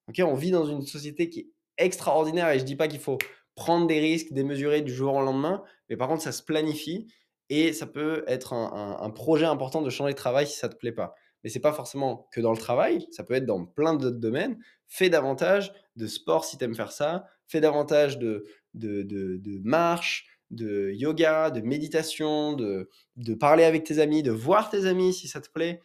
Ok, 0.07 0.19
on 0.25 0.33
vit 0.33 0.51
dans 0.51 0.65
une 0.65 0.81
société 0.81 1.29
qui 1.29 1.39
est 1.39 1.50
extraordinaire 1.77 2.50
et 2.50 2.57
je 2.57 2.63
dis 2.63 2.75
pas 2.75 2.88
qu'il 2.88 3.00
faut 3.00 3.19
prendre 3.53 3.86
des 3.86 4.00
risques 4.00 4.33
démesurés 4.33 4.81
du 4.81 4.93
jour 4.93 5.13
au 5.13 5.22
lendemain, 5.22 5.63
mais 5.89 5.98
par 5.98 6.07
contre, 6.07 6.24
ça 6.24 6.31
se 6.31 6.41
planifie 6.41 7.07
et 7.50 7.74
ça 7.74 7.86
peut 7.86 8.24
être 8.28 8.54
un, 8.54 9.10
projet 9.12 9.46
important 9.46 9.82
de 9.82 9.90
changer 9.90 10.14
de 10.14 10.18
travail 10.18 10.48
si 10.48 10.58
ça 10.58 10.68
ne 10.68 10.74
te 10.74 10.78
plaît 10.78 10.92
pas. 10.92 11.16
Mais 11.44 11.50
c'est 11.50 11.60
pas 11.60 11.74
forcément 11.74 12.28
que 12.32 12.40
dans 12.40 12.52
le 12.52 12.58
travail, 12.58 13.06
ça 13.12 13.24
peut 13.24 13.34
être 13.34 13.46
dans 13.46 13.66
plein 13.66 13.96
d'autres 13.96 14.20
domaines. 14.20 14.58
Fais 14.88 15.10
davantage 15.10 15.74
de 15.96 16.08
sport 16.08 16.46
si 16.46 16.58
tu 16.58 16.64
aimes 16.64 16.76
faire 16.76 16.92
ça, 16.92 17.26
fais 17.48 17.60
davantage 17.60 18.18
de, 18.18 18.46
de, 18.74 19.04
de, 19.04 19.60
marche, 19.64 20.26
de 20.52 20.92
yoga, 20.92 21.52
de 21.52 21.62
méditation, 21.62 22.54
de, 22.54 22.90
de 23.18 23.34
parler 23.34 23.66
avec 23.66 23.84
tes 23.84 24.00
amis, 24.00 24.24
de 24.24 24.32
voir 24.32 24.70
tes 24.70 24.86
amis 24.86 25.14
si 25.14 25.28
ça 25.28 25.42
te 25.42 25.50
plaît. 25.50 25.82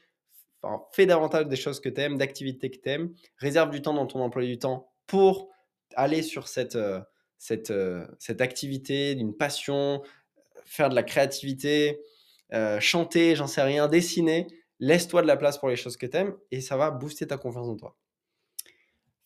Enfin, 0.62 0.82
fais 0.92 1.06
davantage 1.06 1.46
des 1.46 1.56
choses 1.56 1.80
que 1.80 1.88
tu 1.88 2.00
aimes, 2.00 2.18
d'activités 2.18 2.70
que 2.70 2.78
tu 2.78 2.88
aimes. 2.88 3.14
Réserve 3.36 3.70
du 3.70 3.82
temps 3.82 3.94
dans 3.94 4.06
ton 4.06 4.20
emploi 4.20 4.44
du 4.44 4.58
temps 4.58 4.92
pour 5.06 5.50
aller 5.94 6.22
sur 6.22 6.48
cette, 6.48 6.76
euh, 6.76 7.00
cette, 7.38 7.70
euh, 7.70 8.06
cette 8.18 8.40
activité 8.40 9.14
d'une 9.14 9.34
passion, 9.36 10.02
faire 10.68 10.88
de 10.88 10.94
la 10.94 11.02
créativité, 11.02 12.00
euh, 12.52 12.80
chanter, 12.80 13.36
j'en 13.36 13.46
sais 13.46 13.62
rien, 13.62 13.88
dessiner. 13.88 14.46
Laisse-toi 14.80 15.22
de 15.22 15.26
la 15.26 15.36
place 15.36 15.58
pour 15.58 15.68
les 15.68 15.76
choses 15.76 15.96
que 15.96 16.06
tu 16.06 16.16
aimes 16.16 16.36
et 16.50 16.60
ça 16.60 16.76
va 16.76 16.90
booster 16.90 17.26
ta 17.26 17.36
confiance 17.36 17.68
en 17.68 17.76
toi. 17.76 17.96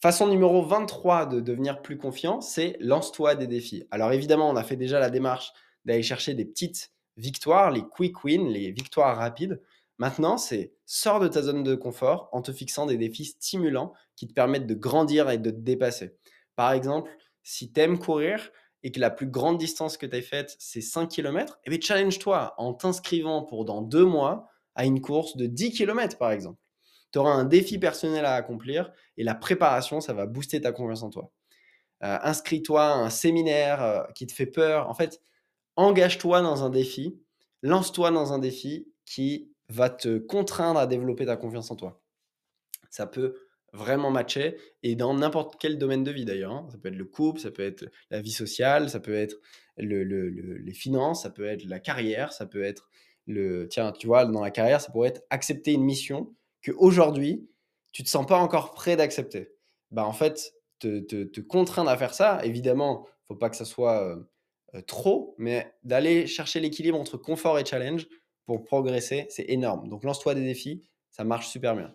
Façon 0.00 0.26
numéro 0.26 0.64
23 0.64 1.26
de 1.26 1.40
devenir 1.40 1.80
plus 1.80 1.96
confiant, 1.96 2.40
c'est 2.40 2.76
lance-toi 2.80 3.37
des 3.37 3.46
défis. 3.46 3.87
Alors 3.90 4.12
évidemment, 4.12 4.50
on 4.50 4.56
a 4.56 4.64
fait 4.64 4.76
déjà 4.76 4.99
la 4.99 5.11
démarche 5.11 5.52
d'aller 5.84 6.02
chercher 6.02 6.34
des 6.34 6.44
petites 6.44 6.92
victoires, 7.16 7.70
les 7.70 7.82
quick 7.82 8.25
wins, 8.25 8.49
les 8.49 8.72
victoires 8.72 9.16
rapides. 9.16 9.61
Maintenant, 9.99 10.38
c'est 10.38 10.72
sors 10.87 11.20
de 11.20 11.28
ta 11.28 11.42
zone 11.42 11.62
de 11.62 11.75
confort 11.75 12.28
en 12.32 12.42
te 12.42 12.50
fixant 12.50 12.87
des 12.87 12.96
défis 12.96 13.26
stimulants 13.26 13.92
qui 14.16 14.26
te 14.26 14.32
permettent 14.32 14.66
de 14.66 14.75
grandir 14.75 15.30
et 15.30 15.38
de 15.38 15.50
te 15.50 15.61
dépasser. 15.61 16.16
Par 16.56 16.72
exemple, 16.72 17.11
si 17.44 17.72
tu 17.72 17.80
aimes 17.80 17.99
courir, 17.99 18.50
et 18.83 18.93
que 18.93 19.01
la 19.01 19.11
plus 19.11 19.27
grande 19.27 19.59
distance 19.59 19.97
que 19.97 20.07
tu 20.07 20.17
as 20.17 20.23
faite, 20.23 20.57
c'est 20.59 20.81
5 20.81 21.09
km, 21.09 21.59
eh 21.65 21.71
bien, 21.71 21.79
challenge-toi 21.81 22.55
en 22.59 22.75
t'inscrivant 22.75 23.43
pour 23.43 23.65
dans 23.65 23.81
deux 23.81 24.05
mois 24.05 24.49
à 24.75 24.85
une 24.85 25.01
course 25.01 25.37
de 25.37 25.47
10 25.47 25.73
km, 25.73 26.19
par 26.19 26.33
exemple. 26.33 26.59
Tu 27.12 27.19
auras 27.19 27.33
un 27.33 27.45
défi 27.45 27.79
personnel 27.79 28.25
à 28.25 28.35
accomplir 28.35 28.91
et 29.17 29.25
la 29.25 29.35
préparation, 29.35 30.01
ça 30.01 30.15
va 30.15 30.27
booster 30.27 30.61
ta 30.61 30.73
confiance 30.73 31.03
en 31.03 31.11
toi. 31.11 31.31
Euh, 32.03 32.19
inscris-toi 32.23 32.85
à 32.85 32.95
un 32.95 33.11
séminaire 33.11 33.83
euh, 33.83 34.03
qui 34.15 34.27
te 34.27 34.33
fait 34.33 34.47
peur. 34.47 34.89
En 34.89 34.95
fait, 34.95 35.21
engage-toi 35.77 36.41
dans 36.41 36.65
un 36.65 36.71
défi, 36.71 37.21
lance-toi 37.62 38.11
dans 38.11 38.33
un 38.33 38.39
défi 38.39 38.89
qui 39.07 39.53
va 39.69 39.91
te 39.91 40.19
contraindre 40.19 40.81
à 40.81 40.87
développer 40.87 41.27
ta 41.27 41.37
confiance 41.37 41.71
en 41.71 41.77
toi. 41.77 42.03
Ça 42.91 43.07
peut 43.07 43.37
vraiment 43.73 44.11
matcher 44.11 44.57
et 44.83 44.95
dans 44.95 45.14
n'importe 45.14 45.57
quel 45.59 45.79
domaine 45.79 46.05
de 46.05 46.11
vie 46.11 46.25
d'ailleurs. 46.25 46.52
Hein. 46.52 46.69
Ça 46.71 46.79
peut 46.79 46.88
être 46.88 46.97
le 46.97 47.05
couple, 47.05 47.41
ça 47.41 47.50
peut 47.50 47.62
être 47.62 47.87
la 48.11 48.21
vie 48.21 48.33
sociale, 48.33 48.91
ça 48.91 49.00
peut 49.00 49.14
être 49.14 49.37
le, 49.79 50.02
les 50.05 50.75
finances, 50.75 51.23
ça 51.23 51.31
peut 51.31 51.47
être 51.47 51.64
la 51.64 51.81
carrière, 51.81 52.33
ça 52.33 52.47
peut 52.47 52.62
être 52.62 52.91
le. 53.26 53.67
Tiens, 53.69 53.93
tu 53.93 54.07
vois, 54.07 54.26
dans 54.26 54.43
la 54.43 54.50
carrière, 54.50 54.81
ça 54.81 54.93
pourrait 54.93 55.09
être 55.09 55.23
accepter 55.31 55.73
une 55.73 55.85
mission 55.85 56.35
que 56.61 56.73
aujourd'hui 56.73 57.49
tu 57.93 58.02
te 58.02 58.09
sens 58.09 58.26
pas 58.26 58.38
encore 58.38 58.73
prêt 58.73 58.97
d'accepter. 58.97 59.52
Bah 59.91 60.07
en 60.07 60.12
fait, 60.12 60.55
te, 60.79 61.00
te, 61.00 61.41
contraindre 61.41 61.91
à 61.91 61.97
faire 61.97 62.14
ça, 62.14 62.41
évidemment, 62.45 63.07
faut 63.26 63.37
pas 63.37 63.50
que 63.50 63.57
ça 63.57 63.67
soit 63.67 64.02
euh, 64.02 64.17
euh, 64.75 64.81
trop, 64.81 65.35
mais 65.38 65.73
d'aller 65.85 66.26
chercher 66.26 66.61
l'équilibre 66.61 66.99
entre 66.99 67.19
confort 67.19 67.59
et 67.59 67.64
challenge 67.64 68.09
pour 68.47 68.64
progresser, 68.64 69.26
c'est 69.29 69.45
énorme. 69.49 69.88
Donc 69.88 70.05
lance-toi 70.05 70.35
des 70.35 70.43
défis, 70.43 70.83
ça 71.11 71.25
marche 71.25 71.49
super 71.49 71.76
bien. 71.76 71.95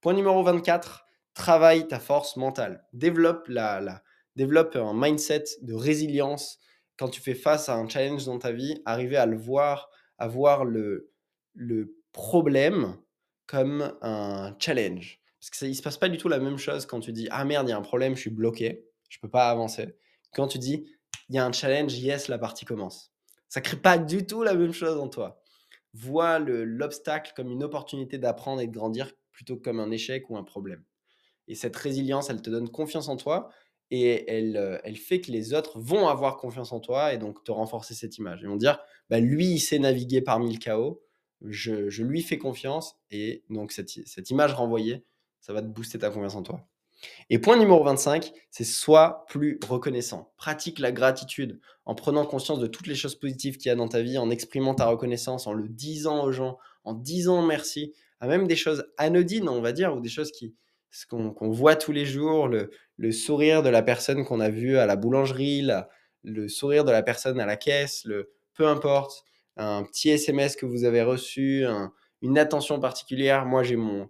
Point 0.00 0.14
numéro 0.14 0.42
24, 0.42 1.06
travaille 1.40 1.88
ta 1.88 1.98
force 1.98 2.36
mentale. 2.36 2.84
Développe, 2.92 3.48
un 3.48 4.92
mindset 4.94 5.44
de 5.62 5.72
résilience 5.72 6.58
quand 6.98 7.08
tu 7.08 7.22
fais 7.22 7.34
face 7.34 7.70
à 7.70 7.76
un 7.76 7.88
challenge 7.88 8.26
dans 8.26 8.38
ta 8.38 8.52
vie, 8.52 8.82
arriver 8.84 9.16
à 9.16 9.24
le 9.24 9.38
voir, 9.38 9.88
à 10.18 10.28
voir 10.28 10.66
le, 10.66 11.10
problème 12.12 12.98
comme 13.46 13.96
un 14.02 14.54
challenge. 14.58 15.22
Parce 15.40 15.48
que 15.48 15.64
ne 15.64 15.72
se 15.72 15.80
passe 15.80 15.96
pas 15.96 16.10
du 16.10 16.18
tout 16.18 16.28
la 16.28 16.40
même 16.40 16.58
chose 16.58 16.84
quand 16.84 17.00
tu 17.00 17.12
dis 17.12 17.26
Ah 17.30 17.46
merde, 17.46 17.68
il 17.68 17.70
y 17.70 17.72
a 17.72 17.78
un 17.78 17.82
problème, 17.82 18.16
je 18.16 18.20
suis 18.20 18.30
bloqué, 18.30 18.84
je 19.08 19.18
peux 19.18 19.30
pas 19.30 19.48
avancer. 19.48 19.96
Quand 20.34 20.46
tu 20.46 20.58
dis 20.58 20.84
Il 21.30 21.36
y 21.36 21.38
a 21.38 21.46
un 21.46 21.52
challenge, 21.52 21.94
yes, 21.94 22.28
la 22.28 22.36
partie 22.36 22.66
commence. 22.66 23.14
Ça 23.48 23.62
crée 23.62 23.78
pas 23.78 23.96
du 23.96 24.26
tout 24.26 24.42
la 24.42 24.54
même 24.54 24.74
chose 24.74 24.98
en 24.98 25.08
toi. 25.08 25.40
Vois 25.94 26.38
l'obstacle 26.38 27.32
comme 27.34 27.50
une 27.50 27.64
opportunité 27.64 28.18
d'apprendre 28.18 28.60
et 28.60 28.66
de 28.66 28.72
grandir 28.72 29.10
plutôt 29.32 29.56
que 29.56 29.62
comme 29.62 29.80
un 29.80 29.90
échec 29.90 30.28
ou 30.28 30.36
un 30.36 30.44
problème. 30.44 30.84
Et 31.50 31.56
cette 31.56 31.74
résilience, 31.74 32.30
elle 32.30 32.40
te 32.40 32.48
donne 32.48 32.68
confiance 32.68 33.08
en 33.08 33.16
toi 33.16 33.50
et 33.90 34.30
elle, 34.30 34.56
euh, 34.56 34.78
elle 34.84 34.96
fait 34.96 35.20
que 35.20 35.32
les 35.32 35.52
autres 35.52 35.80
vont 35.80 36.06
avoir 36.06 36.36
confiance 36.36 36.72
en 36.72 36.78
toi 36.78 37.12
et 37.12 37.18
donc 37.18 37.42
te 37.42 37.50
renforcer 37.50 37.92
cette 37.92 38.18
image. 38.18 38.38
Ils 38.42 38.48
vont 38.48 38.54
dire, 38.54 38.78
bah, 39.10 39.18
lui, 39.18 39.46
il 39.46 39.58
sait 39.58 39.80
naviguer 39.80 40.22
parmi 40.22 40.52
le 40.52 40.60
chaos, 40.60 41.02
je, 41.44 41.90
je 41.90 42.04
lui 42.04 42.22
fais 42.22 42.38
confiance 42.38 43.00
et 43.10 43.42
donc 43.50 43.72
cette, 43.72 43.90
cette, 43.90 44.30
image 44.30 44.54
renvoyée, 44.54 45.04
ça 45.40 45.52
va 45.52 45.60
te 45.60 45.66
booster 45.66 45.98
ta 45.98 46.10
confiance 46.10 46.36
en 46.36 46.44
toi. 46.44 46.68
Et 47.30 47.40
point 47.40 47.56
numéro 47.56 47.82
25, 47.82 48.30
c'est 48.50 48.62
sois 48.62 49.24
plus 49.26 49.58
reconnaissant. 49.66 50.32
Pratique 50.36 50.78
la 50.78 50.92
gratitude 50.92 51.58
en 51.84 51.96
prenant 51.96 52.24
conscience 52.26 52.60
de 52.60 52.68
toutes 52.68 52.86
les 52.86 52.94
choses 52.94 53.18
positives 53.18 53.56
qu'il 53.56 53.70
y 53.70 53.72
a 53.72 53.74
dans 53.74 53.88
ta 53.88 54.02
vie, 54.02 54.18
en 54.18 54.30
exprimant 54.30 54.76
ta 54.76 54.86
reconnaissance, 54.86 55.48
en 55.48 55.52
le 55.52 55.68
disant 55.68 56.22
aux 56.22 56.30
gens, 56.30 56.58
en 56.84 56.94
disant 56.94 57.42
merci, 57.42 57.92
à 58.20 58.28
même 58.28 58.46
des 58.46 58.54
choses 58.54 58.84
anodines, 58.98 59.48
on 59.48 59.62
va 59.62 59.72
dire, 59.72 59.96
ou 59.96 60.00
des 60.00 60.10
choses 60.10 60.30
qui, 60.30 60.54
ce 60.90 61.06
qu'on 61.06 61.50
voit 61.50 61.76
tous 61.76 61.92
les 61.92 62.06
jours, 62.06 62.48
le, 62.48 62.70
sourire 63.12 63.62
de 63.62 63.68
la 63.68 63.82
personne 63.82 64.24
qu'on 64.24 64.40
a 64.40 64.50
vue 64.50 64.76
à 64.76 64.86
la 64.86 64.96
boulangerie, 64.96 65.68
le 66.24 66.48
sourire 66.48 66.84
de 66.84 66.90
la 66.90 67.02
personne 67.02 67.40
à 67.40 67.46
la 67.46 67.56
caisse, 67.56 68.04
le, 68.04 68.32
peu 68.54 68.66
importe, 68.66 69.24
un 69.56 69.84
petit 69.84 70.10
SMS 70.10 70.56
que 70.56 70.66
vous 70.66 70.84
avez 70.84 71.02
reçu, 71.02 71.64
une 72.22 72.38
attention 72.38 72.80
particulière. 72.80 73.46
Moi, 73.46 73.62
j'ai 73.62 73.76
mon, 73.76 74.08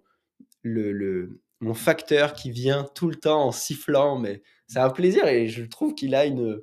le, 0.63 1.41
mon 1.59 1.73
facteur 1.73 2.33
qui 2.33 2.51
vient 2.51 2.83
tout 2.95 3.07
le 3.07 3.15
temps 3.15 3.47
en 3.47 3.51
sifflant, 3.51 4.17
mais 4.17 4.41
c'est 4.67 4.79
un 4.79 4.89
plaisir 4.89 5.27
et 5.27 5.47
je 5.47 5.63
trouve 5.63 5.93
qu'il 5.93 6.15
a 6.15 6.25
une, 6.25 6.61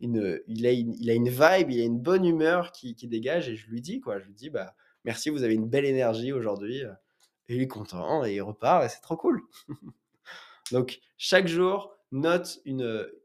une, 0.00 0.40
il 0.46 0.66
a 0.66 0.72
il 0.72 1.10
a 1.10 1.14
une 1.14 1.28
vibe, 1.28 1.70
il 1.70 1.80
a 1.80 1.84
une 1.84 1.98
bonne 1.98 2.24
humeur 2.24 2.72
qui, 2.72 2.94
qui, 2.94 3.08
dégage 3.08 3.48
et 3.48 3.56
je 3.56 3.68
lui 3.68 3.80
dis 3.80 4.00
quoi, 4.00 4.18
je 4.18 4.26
lui 4.26 4.34
dis 4.34 4.50
bah 4.50 4.74
merci, 5.04 5.30
vous 5.30 5.42
avez 5.42 5.54
une 5.54 5.68
belle 5.68 5.84
énergie 5.84 6.32
aujourd'hui 6.32 6.82
et 7.50 7.56
il 7.56 7.62
est 7.62 7.68
content 7.68 8.24
et 8.24 8.36
il 8.36 8.40
repart 8.40 8.84
et 8.84 8.88
c'est 8.88 9.00
trop 9.00 9.16
cool. 9.16 9.42
Donc 10.72 11.00
chaque 11.18 11.48
jour, 11.48 11.96
note, 12.12 12.60
une, 12.64 12.82
euh, 12.82 13.22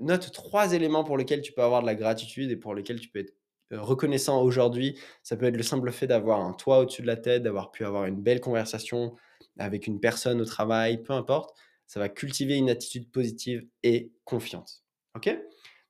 note 0.00 0.32
trois 0.32 0.72
éléments 0.72 1.04
pour 1.04 1.16
lesquels 1.16 1.40
tu 1.40 1.52
peux 1.52 1.62
avoir 1.62 1.80
de 1.80 1.86
la 1.86 1.94
gratitude 1.94 2.50
et 2.50 2.56
pour 2.56 2.74
lesquels 2.74 3.00
tu 3.00 3.08
peux 3.08 3.20
être 3.20 3.32
euh, 3.72 3.80
reconnaissant 3.80 4.42
aujourd'hui. 4.42 4.98
Ça 5.22 5.36
peut 5.36 5.46
être 5.46 5.56
le 5.56 5.62
simple 5.62 5.92
fait 5.92 6.08
d'avoir 6.08 6.40
un 6.40 6.52
toit 6.52 6.80
au-dessus 6.80 7.02
de 7.02 7.06
la 7.06 7.16
tête, 7.16 7.44
d'avoir 7.44 7.70
pu 7.70 7.84
avoir 7.84 8.06
une 8.06 8.20
belle 8.20 8.40
conversation 8.40 9.14
avec 9.58 9.86
une 9.86 10.00
personne 10.00 10.40
au 10.40 10.44
travail, 10.44 11.02
peu 11.02 11.12
importe. 11.12 11.56
Ça 11.86 12.00
va 12.00 12.08
cultiver 12.08 12.56
une 12.56 12.70
attitude 12.70 13.10
positive 13.10 13.66
et 13.84 14.12
confiante. 14.24 14.82
OK? 15.16 15.32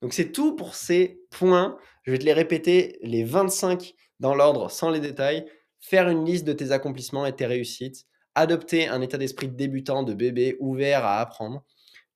Donc 0.02 0.12
c'est 0.12 0.32
tout 0.32 0.54
pour 0.54 0.74
ces 0.74 1.22
points. 1.30 1.78
Je 2.02 2.12
vais 2.12 2.18
te 2.18 2.24
les 2.24 2.32
répéter, 2.34 2.98
les 3.02 3.24
25 3.24 3.94
dans 4.18 4.34
l'ordre 4.34 4.70
sans 4.70 4.90
les 4.90 5.00
détails 5.00 5.46
faire 5.80 6.08
une 6.08 6.24
liste 6.24 6.44
de 6.44 6.52
tes 6.52 6.72
accomplissements 6.72 7.26
et 7.26 7.34
tes 7.34 7.46
réussites, 7.46 8.06
adopter 8.34 8.88
un 8.88 9.00
état 9.00 9.18
d'esprit 9.18 9.48
de 9.48 9.54
débutant, 9.54 10.02
de 10.02 10.14
bébé, 10.14 10.56
ouvert 10.60 11.04
à 11.04 11.20
apprendre. 11.20 11.64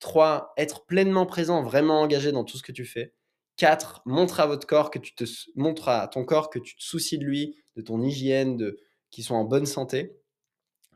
3. 0.00 0.52
Être 0.56 0.84
pleinement 0.86 1.26
présent, 1.26 1.62
vraiment 1.62 2.00
engagé 2.00 2.32
dans 2.32 2.44
tout 2.44 2.58
ce 2.58 2.62
que 2.62 2.72
tu 2.72 2.84
fais. 2.84 3.14
4. 3.56 4.02
Montre 4.04 4.40
à 4.40 4.46
votre 4.46 4.66
corps 4.66 4.90
que 4.90 4.98
tu 4.98 5.14
te 5.14 5.24
montre 5.54 5.88
à 5.88 6.08
ton 6.08 6.24
corps 6.24 6.50
que 6.50 6.58
tu 6.58 6.76
te 6.76 6.82
soucies 6.82 7.18
de 7.18 7.24
lui, 7.24 7.56
de 7.76 7.82
ton 7.82 8.02
hygiène, 8.02 8.56
de 8.56 8.78
qu'il 9.10 9.24
soit 9.24 9.36
en 9.36 9.44
bonne 9.44 9.66
santé. 9.66 10.16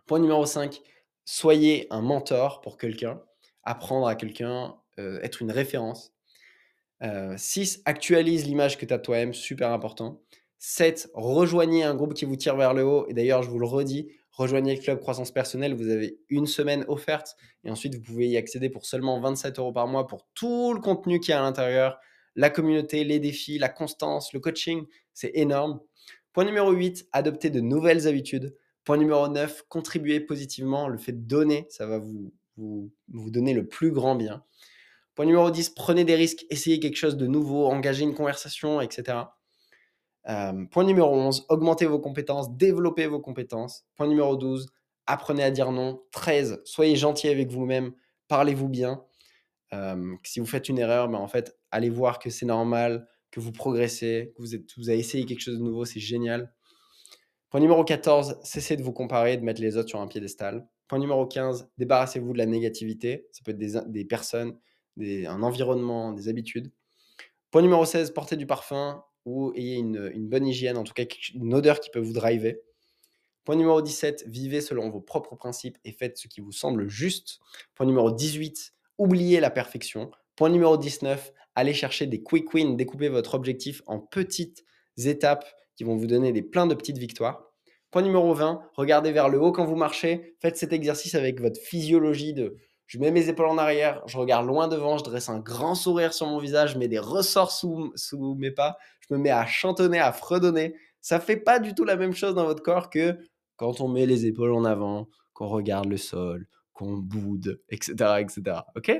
Point 0.07 0.19
numéro 0.19 0.45
5. 0.45 0.81
Soyez 1.25 1.87
un 1.91 2.01
mentor 2.01 2.61
pour 2.61 2.77
quelqu'un. 2.77 3.23
Apprendre 3.63 4.07
à 4.07 4.15
quelqu'un 4.15 4.77
euh, 4.99 5.21
être 5.23 5.43
une 5.43 5.53
référence. 5.53 6.13
6. 7.37 7.83
Actualise 7.85 8.45
l'image 8.45 8.77
que 8.77 8.85
tu 8.85 8.93
as 8.93 8.99
de 8.99 9.03
toi-même, 9.03 9.33
super 9.33 9.71
important. 9.71 10.21
7. 10.59 11.11
Rejoignez 11.15 11.85
un 11.85 11.95
groupe 11.95 12.15
qui 12.15 12.25
vous 12.25 12.37
tire 12.37 12.57
vers 12.57 12.75
le 12.75 12.85
haut. 12.85 13.07
Et 13.09 13.15
d'ailleurs, 13.15 13.43
je 13.43 13.50
vous 13.50 13.59
le 13.59 13.67
redis, 13.67 14.09
rejoignez 14.33 14.75
le 14.75 14.81
club 14.81 15.00
croissance 15.00 15.31
personnelle. 15.31 15.75
Vous 15.75 15.88
avez 15.88 16.19
une 16.29 16.47
semaine 16.47 16.85
offerte. 16.88 17.37
Et 17.65 17.71
ensuite, 17.71 17.95
vous 17.95 18.03
pouvez 18.03 18.29
y 18.29 18.37
accéder 18.37 18.69
pour 18.69 18.87
seulement 18.87 19.21
27 19.21 19.59
euros 19.59 19.73
par 19.73 19.87
mois 19.87 20.07
pour 20.07 20.27
tout 20.35 20.75
le 20.75 20.81
contenu 20.81 21.21
qui 21.21 21.31
est 21.31 21.35
à 21.35 21.41
l'intérieur. 21.41 21.99
La 22.35 22.50
communauté, 22.50 23.05
les 23.05 23.21
défis, 23.21 23.59
la 23.59 23.69
constance, 23.69 24.33
le 24.33 24.41
coaching. 24.41 24.85
C'est 25.15 25.33
énorme. 25.35 25.81
Point 26.33 26.45
numéro 26.45 26.71
8, 26.71 27.09
adoptez 27.12 27.50
de 27.50 27.61
nouvelles 27.61 28.07
habitudes. 28.07 28.55
Point 28.85 28.99
numéro 28.99 29.29
9, 29.29 29.65
contribuez 29.69 30.21
positivement. 30.21 30.88
Le 30.88 30.99
fait 30.99 31.12
de 31.12 31.27
donner, 31.27 31.67
ça 31.69 31.87
va 31.87 31.99
vous, 31.99 32.33
vous, 32.57 32.91
vous 33.12 33.31
donner 33.31 33.55
le 33.55 33.67
plus 33.67 33.91
grand 33.91 34.15
bien. 34.15 34.45
Point 35.15 35.27
numéro 35.27 35.50
10, 35.50 35.71
prenez 35.71 36.05
des 36.05 36.15
risques, 36.15 36.47
essayez 36.49 36.79
quelque 36.79 36.97
chose 36.97 37.17
de 37.17 37.27
nouveau, 37.27 37.67
engagez 37.67 38.05
une 38.05 38.15
conversation, 38.15 38.81
etc. 38.81 39.19
Euh, 40.29 40.67
point 40.67 40.85
numéro 40.85 41.15
11, 41.15 41.47
augmentez 41.49 41.87
vos 41.87 41.99
compétences, 41.99 42.55
développez 42.57 43.07
vos 43.07 43.21
compétences. 43.21 43.87
Point 43.97 44.09
numéro 44.09 44.37
12, 44.37 44.67
apprenez 45.07 45.43
à 45.43 45.51
dire 45.51 45.73
non. 45.73 46.03
13, 46.13 46.61
soyez 46.65 46.97
gentil 46.97 47.29
avec 47.29 47.51
vous-même, 47.51 47.93
parlez-vous 48.29 48.69
bien. 48.69 49.05
Euh, 49.73 50.15
si 50.25 50.41
vous 50.41 50.47
faites 50.47 50.69
une 50.69 50.79
erreur, 50.79 51.09
ben 51.09 51.19
en 51.19 51.29
fait, 51.29 51.57
allez 51.71 51.91
voir 51.91 52.19
que 52.19 52.31
c'est 52.31 52.47
normal, 52.47 53.07
que 53.31 53.41
vous 53.41 53.53
progressez, 53.53 54.33
que 54.37 54.43
vous, 54.43 54.55
êtes, 54.55 54.77
vous 54.77 54.89
avez 54.89 54.99
essayé 54.99 55.25
quelque 55.25 55.41
chose 55.41 55.59
de 55.59 55.63
nouveau, 55.63 55.85
c'est 55.85 56.01
génial. 56.01 56.53
Point 57.51 57.61
numéro 57.61 57.83
14, 57.83 58.41
cessez 58.43 58.77
de 58.77 58.83
vous 58.83 58.93
comparer, 58.93 59.37
de 59.37 59.43
mettre 59.43 59.63
les 59.63 59.77
autres 59.77 59.89
sur 59.89 60.01
un 60.01 60.07
piédestal. 60.07 60.69
Point 60.87 60.99
numéro 60.99 61.27
15, 61.27 61.71
débarrassez-vous 61.79 62.33
de 62.33 62.39
la 62.39 62.47
négativité. 62.47 63.27
Ça 63.33 63.43
peut 63.45 63.53
être 63.53 63.91
des, 63.91 64.05
personnes, 64.05 64.59
un 65.01 65.43
environnement, 65.43 66.13
des 66.13 66.29
habitudes. 66.29 66.71
Point 67.51 67.63
numéro 67.63 67.85
16, 67.85 68.11
portez 68.13 68.37
du 68.37 68.47
parfum 68.47 69.03
ou 69.25 69.53
ayez 69.55 69.77
une, 69.77 70.29
bonne 70.29 70.47
hygiène, 70.47 70.77
en 70.77 70.85
tout 70.85 70.95
cas 70.95 71.05
une 71.35 71.55
odeur 71.55 71.81
qui 71.81 71.91
peut 71.91 72.01
vous 72.01 72.13
driver. 72.13 72.61
Point 73.45 73.57
numéro 73.57 73.81
17, 73.81 74.25
vivez 74.27 74.61
selon 74.61 74.91
vos 74.91 75.01
propres 75.01 75.35
principes 75.35 75.79
et 75.85 75.93
faites 75.93 76.19
ce 76.19 76.29
qui 76.29 76.41
vous 76.41 76.53
semble 76.53 76.89
juste. 76.89 77.41
Point 77.75 77.87
numéro 77.87 78.11
18, 78.11 78.75
oubliez 78.99 79.41
la 79.41 79.51
perfection. 79.51 80.11
Point 80.37 80.51
numéro 80.51 80.77
19, 80.77 81.33
allez 81.55 81.75
chercher 81.75 82.07
des 82.07 82.23
quick 82.23 82.53
wins, 82.53 82.77
découpez 82.77 83.09
votre 83.09 83.35
objectif 83.35 83.83
en 83.87 83.99
petites 83.99 84.65
étapes 84.99 85.47
qui 85.77 85.85
vont 85.85 85.97
vous 85.97 86.07
donner 86.07 86.33
des, 86.33 86.43
plein 86.43 86.67
de 86.67 86.75
petites 86.75 86.99
victoires. 86.99 87.49
Point 87.91 88.03
numéro 88.03 88.35
20, 88.35 88.61
regardez 88.75 89.13
vers 89.13 89.31
le 89.31 89.41
haut 89.41 89.51
quand 89.51 89.65
vous 89.65 89.77
marchez. 89.77 90.37
Faites 90.41 90.59
cet 90.59 90.75
exercice 90.75 91.15
avec 91.15 91.41
votre 91.41 91.59
physiologie 91.59 92.35
de 92.35 92.59
je 92.88 92.99
mets 92.99 93.11
mes 93.11 93.28
épaules 93.28 93.47
en 93.47 93.59
arrière, 93.59 94.02
je 94.07 94.16
regarde 94.16 94.47
loin 94.47 94.66
devant, 94.66 94.97
je 94.97 95.04
dresse 95.04 95.28
un 95.28 95.38
grand 95.40 95.75
sourire 95.75 96.14
sur 96.14 96.26
mon 96.26 96.38
visage, 96.38 96.73
je 96.73 96.78
mets 96.78 96.88
des 96.88 96.99
ressorts 96.99 97.52
sous, 97.52 97.92
mes 98.38 98.50
pas, 98.50 98.78
je 99.07 99.14
me 99.14 99.21
mets 99.21 99.30
à 99.30 99.45
chantonner, 99.45 99.99
à 99.99 100.11
fredonner. 100.11 100.75
Ça 101.02 101.21
fait 101.21 101.37
pas 101.37 101.59
du 101.61 101.75
tout 101.75 101.85
la 101.85 101.97
même 101.97 102.14
chose 102.14 102.35
dans 102.35 102.47
votre 102.47 102.62
corps 102.62 102.88
que 102.88 103.18
quand 103.57 103.83
on 103.83 103.88
met 103.88 104.07
les 104.07 104.25
épaules 104.25 104.52
en 104.52 104.64
avant, 104.64 105.07
qu'on 105.35 105.49
regarde 105.49 105.85
le 105.85 105.99
sol, 105.99 106.49
qu'on 106.73 106.97
boude, 106.97 107.61
etc. 107.68 107.92
etc. 108.21 108.61
Ok? 108.75 108.90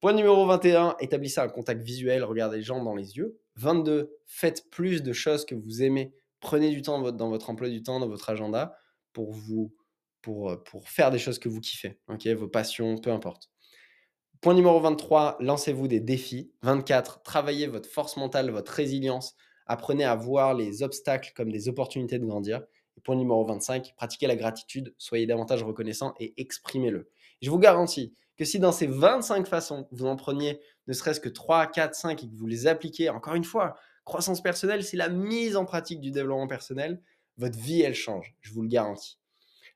Point 0.00 0.12
numéro 0.12 0.46
21, 0.46 0.94
établissez 1.00 1.40
un 1.40 1.48
contact 1.48 1.82
visuel, 1.82 2.22
regardez 2.22 2.58
les 2.58 2.62
gens 2.62 2.82
dans 2.84 2.94
les 2.94 3.16
yeux. 3.16 3.40
22, 3.56 4.12
faites 4.24 4.70
plus 4.70 5.02
de 5.02 5.12
choses 5.12 5.44
que 5.44 5.56
vous 5.56 5.82
aimez. 5.82 6.14
Prenez 6.38 6.70
du 6.70 6.82
temps 6.82 7.00
dans 7.10 7.28
votre 7.28 7.50
emploi 7.50 7.68
du 7.68 7.82
temps, 7.82 7.98
dans 7.98 8.08
votre 8.08 8.30
agenda, 8.30 8.76
pour 9.12 9.32
vous 9.32 9.74
pour, 10.24 10.56
pour 10.64 10.88
faire 10.88 11.10
des 11.10 11.18
choses 11.18 11.38
que 11.38 11.50
vous 11.50 11.60
kiffez, 11.60 12.00
vos 12.34 12.48
passions, 12.48 12.96
peu 12.96 13.12
importe. 13.12 13.50
Point 14.40 14.54
numéro 14.54 14.80
23, 14.80 15.36
lancez-vous 15.40 15.86
des 15.86 16.00
défis. 16.00 16.50
24, 16.62 17.22
travaillez 17.22 17.66
votre 17.66 17.88
force 17.88 18.16
mentale, 18.16 18.50
votre 18.50 18.72
résilience. 18.72 19.36
Apprenez 19.66 20.04
à 20.04 20.14
voir 20.14 20.54
les 20.54 20.82
obstacles 20.82 21.32
comme 21.36 21.52
des 21.52 21.68
opportunités 21.68 22.18
de 22.18 22.24
grandir. 22.24 22.62
Point 23.04 23.16
numéro 23.16 23.44
25, 23.44 23.92
pratiquez 23.96 24.26
la 24.26 24.36
gratitude, 24.36 24.94
soyez 24.96 25.26
davantage 25.26 25.62
reconnaissant 25.62 26.14
et 26.18 26.32
exprimez-le. 26.38 27.10
Je 27.42 27.50
vous 27.50 27.58
garantis 27.58 28.14
que 28.38 28.46
si 28.46 28.58
dans 28.58 28.72
ces 28.72 28.86
25 28.86 29.46
façons, 29.46 29.88
vous 29.90 30.06
en 30.06 30.16
preniez 30.16 30.58
ne 30.86 30.94
serait-ce 30.94 31.20
que 31.20 31.28
3, 31.28 31.66
4, 31.66 31.94
5 31.94 32.24
et 32.24 32.28
que 32.28 32.34
vous 32.34 32.46
les 32.46 32.66
appliquez, 32.66 33.10
encore 33.10 33.34
une 33.34 33.44
fois, 33.44 33.76
croissance 34.04 34.42
personnelle, 34.42 34.84
c'est 34.84 34.96
la 34.96 35.10
mise 35.10 35.56
en 35.56 35.66
pratique 35.66 36.00
du 36.00 36.10
développement 36.10 36.46
personnel, 36.46 37.02
votre 37.36 37.58
vie, 37.58 37.82
elle 37.82 37.94
change, 37.94 38.34
je 38.40 38.52
vous 38.52 38.62
le 38.62 38.68
garantis. 38.68 39.18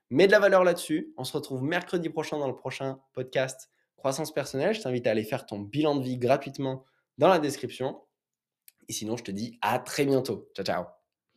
Mets 0.09 0.27
de 0.27 0.31
la 0.31 0.39
valeur 0.39 0.63
là-dessus. 0.63 1.13
On 1.17 1.23
se 1.23 1.33
retrouve 1.33 1.63
mercredi 1.63 2.09
prochain 2.09 2.37
dans 2.37 2.47
le 2.47 2.55
prochain 2.55 2.99
podcast 3.13 3.69
Croissance 3.95 4.33
personnelle. 4.33 4.73
Je 4.73 4.81
t'invite 4.81 5.05
à 5.07 5.11
aller 5.11 5.23
faire 5.23 5.45
ton 5.45 5.59
bilan 5.59 5.95
de 5.95 6.03
vie 6.03 6.17
gratuitement 6.17 6.85
dans 7.17 7.27
la 7.27 7.39
description. 7.39 8.01
Et 8.87 8.93
sinon, 8.93 9.17
je 9.17 9.23
te 9.23 9.31
dis 9.31 9.57
à 9.61 9.77
très 9.77 10.05
bientôt. 10.05 10.49
Ciao, 10.55 10.65
ciao. 10.65 10.98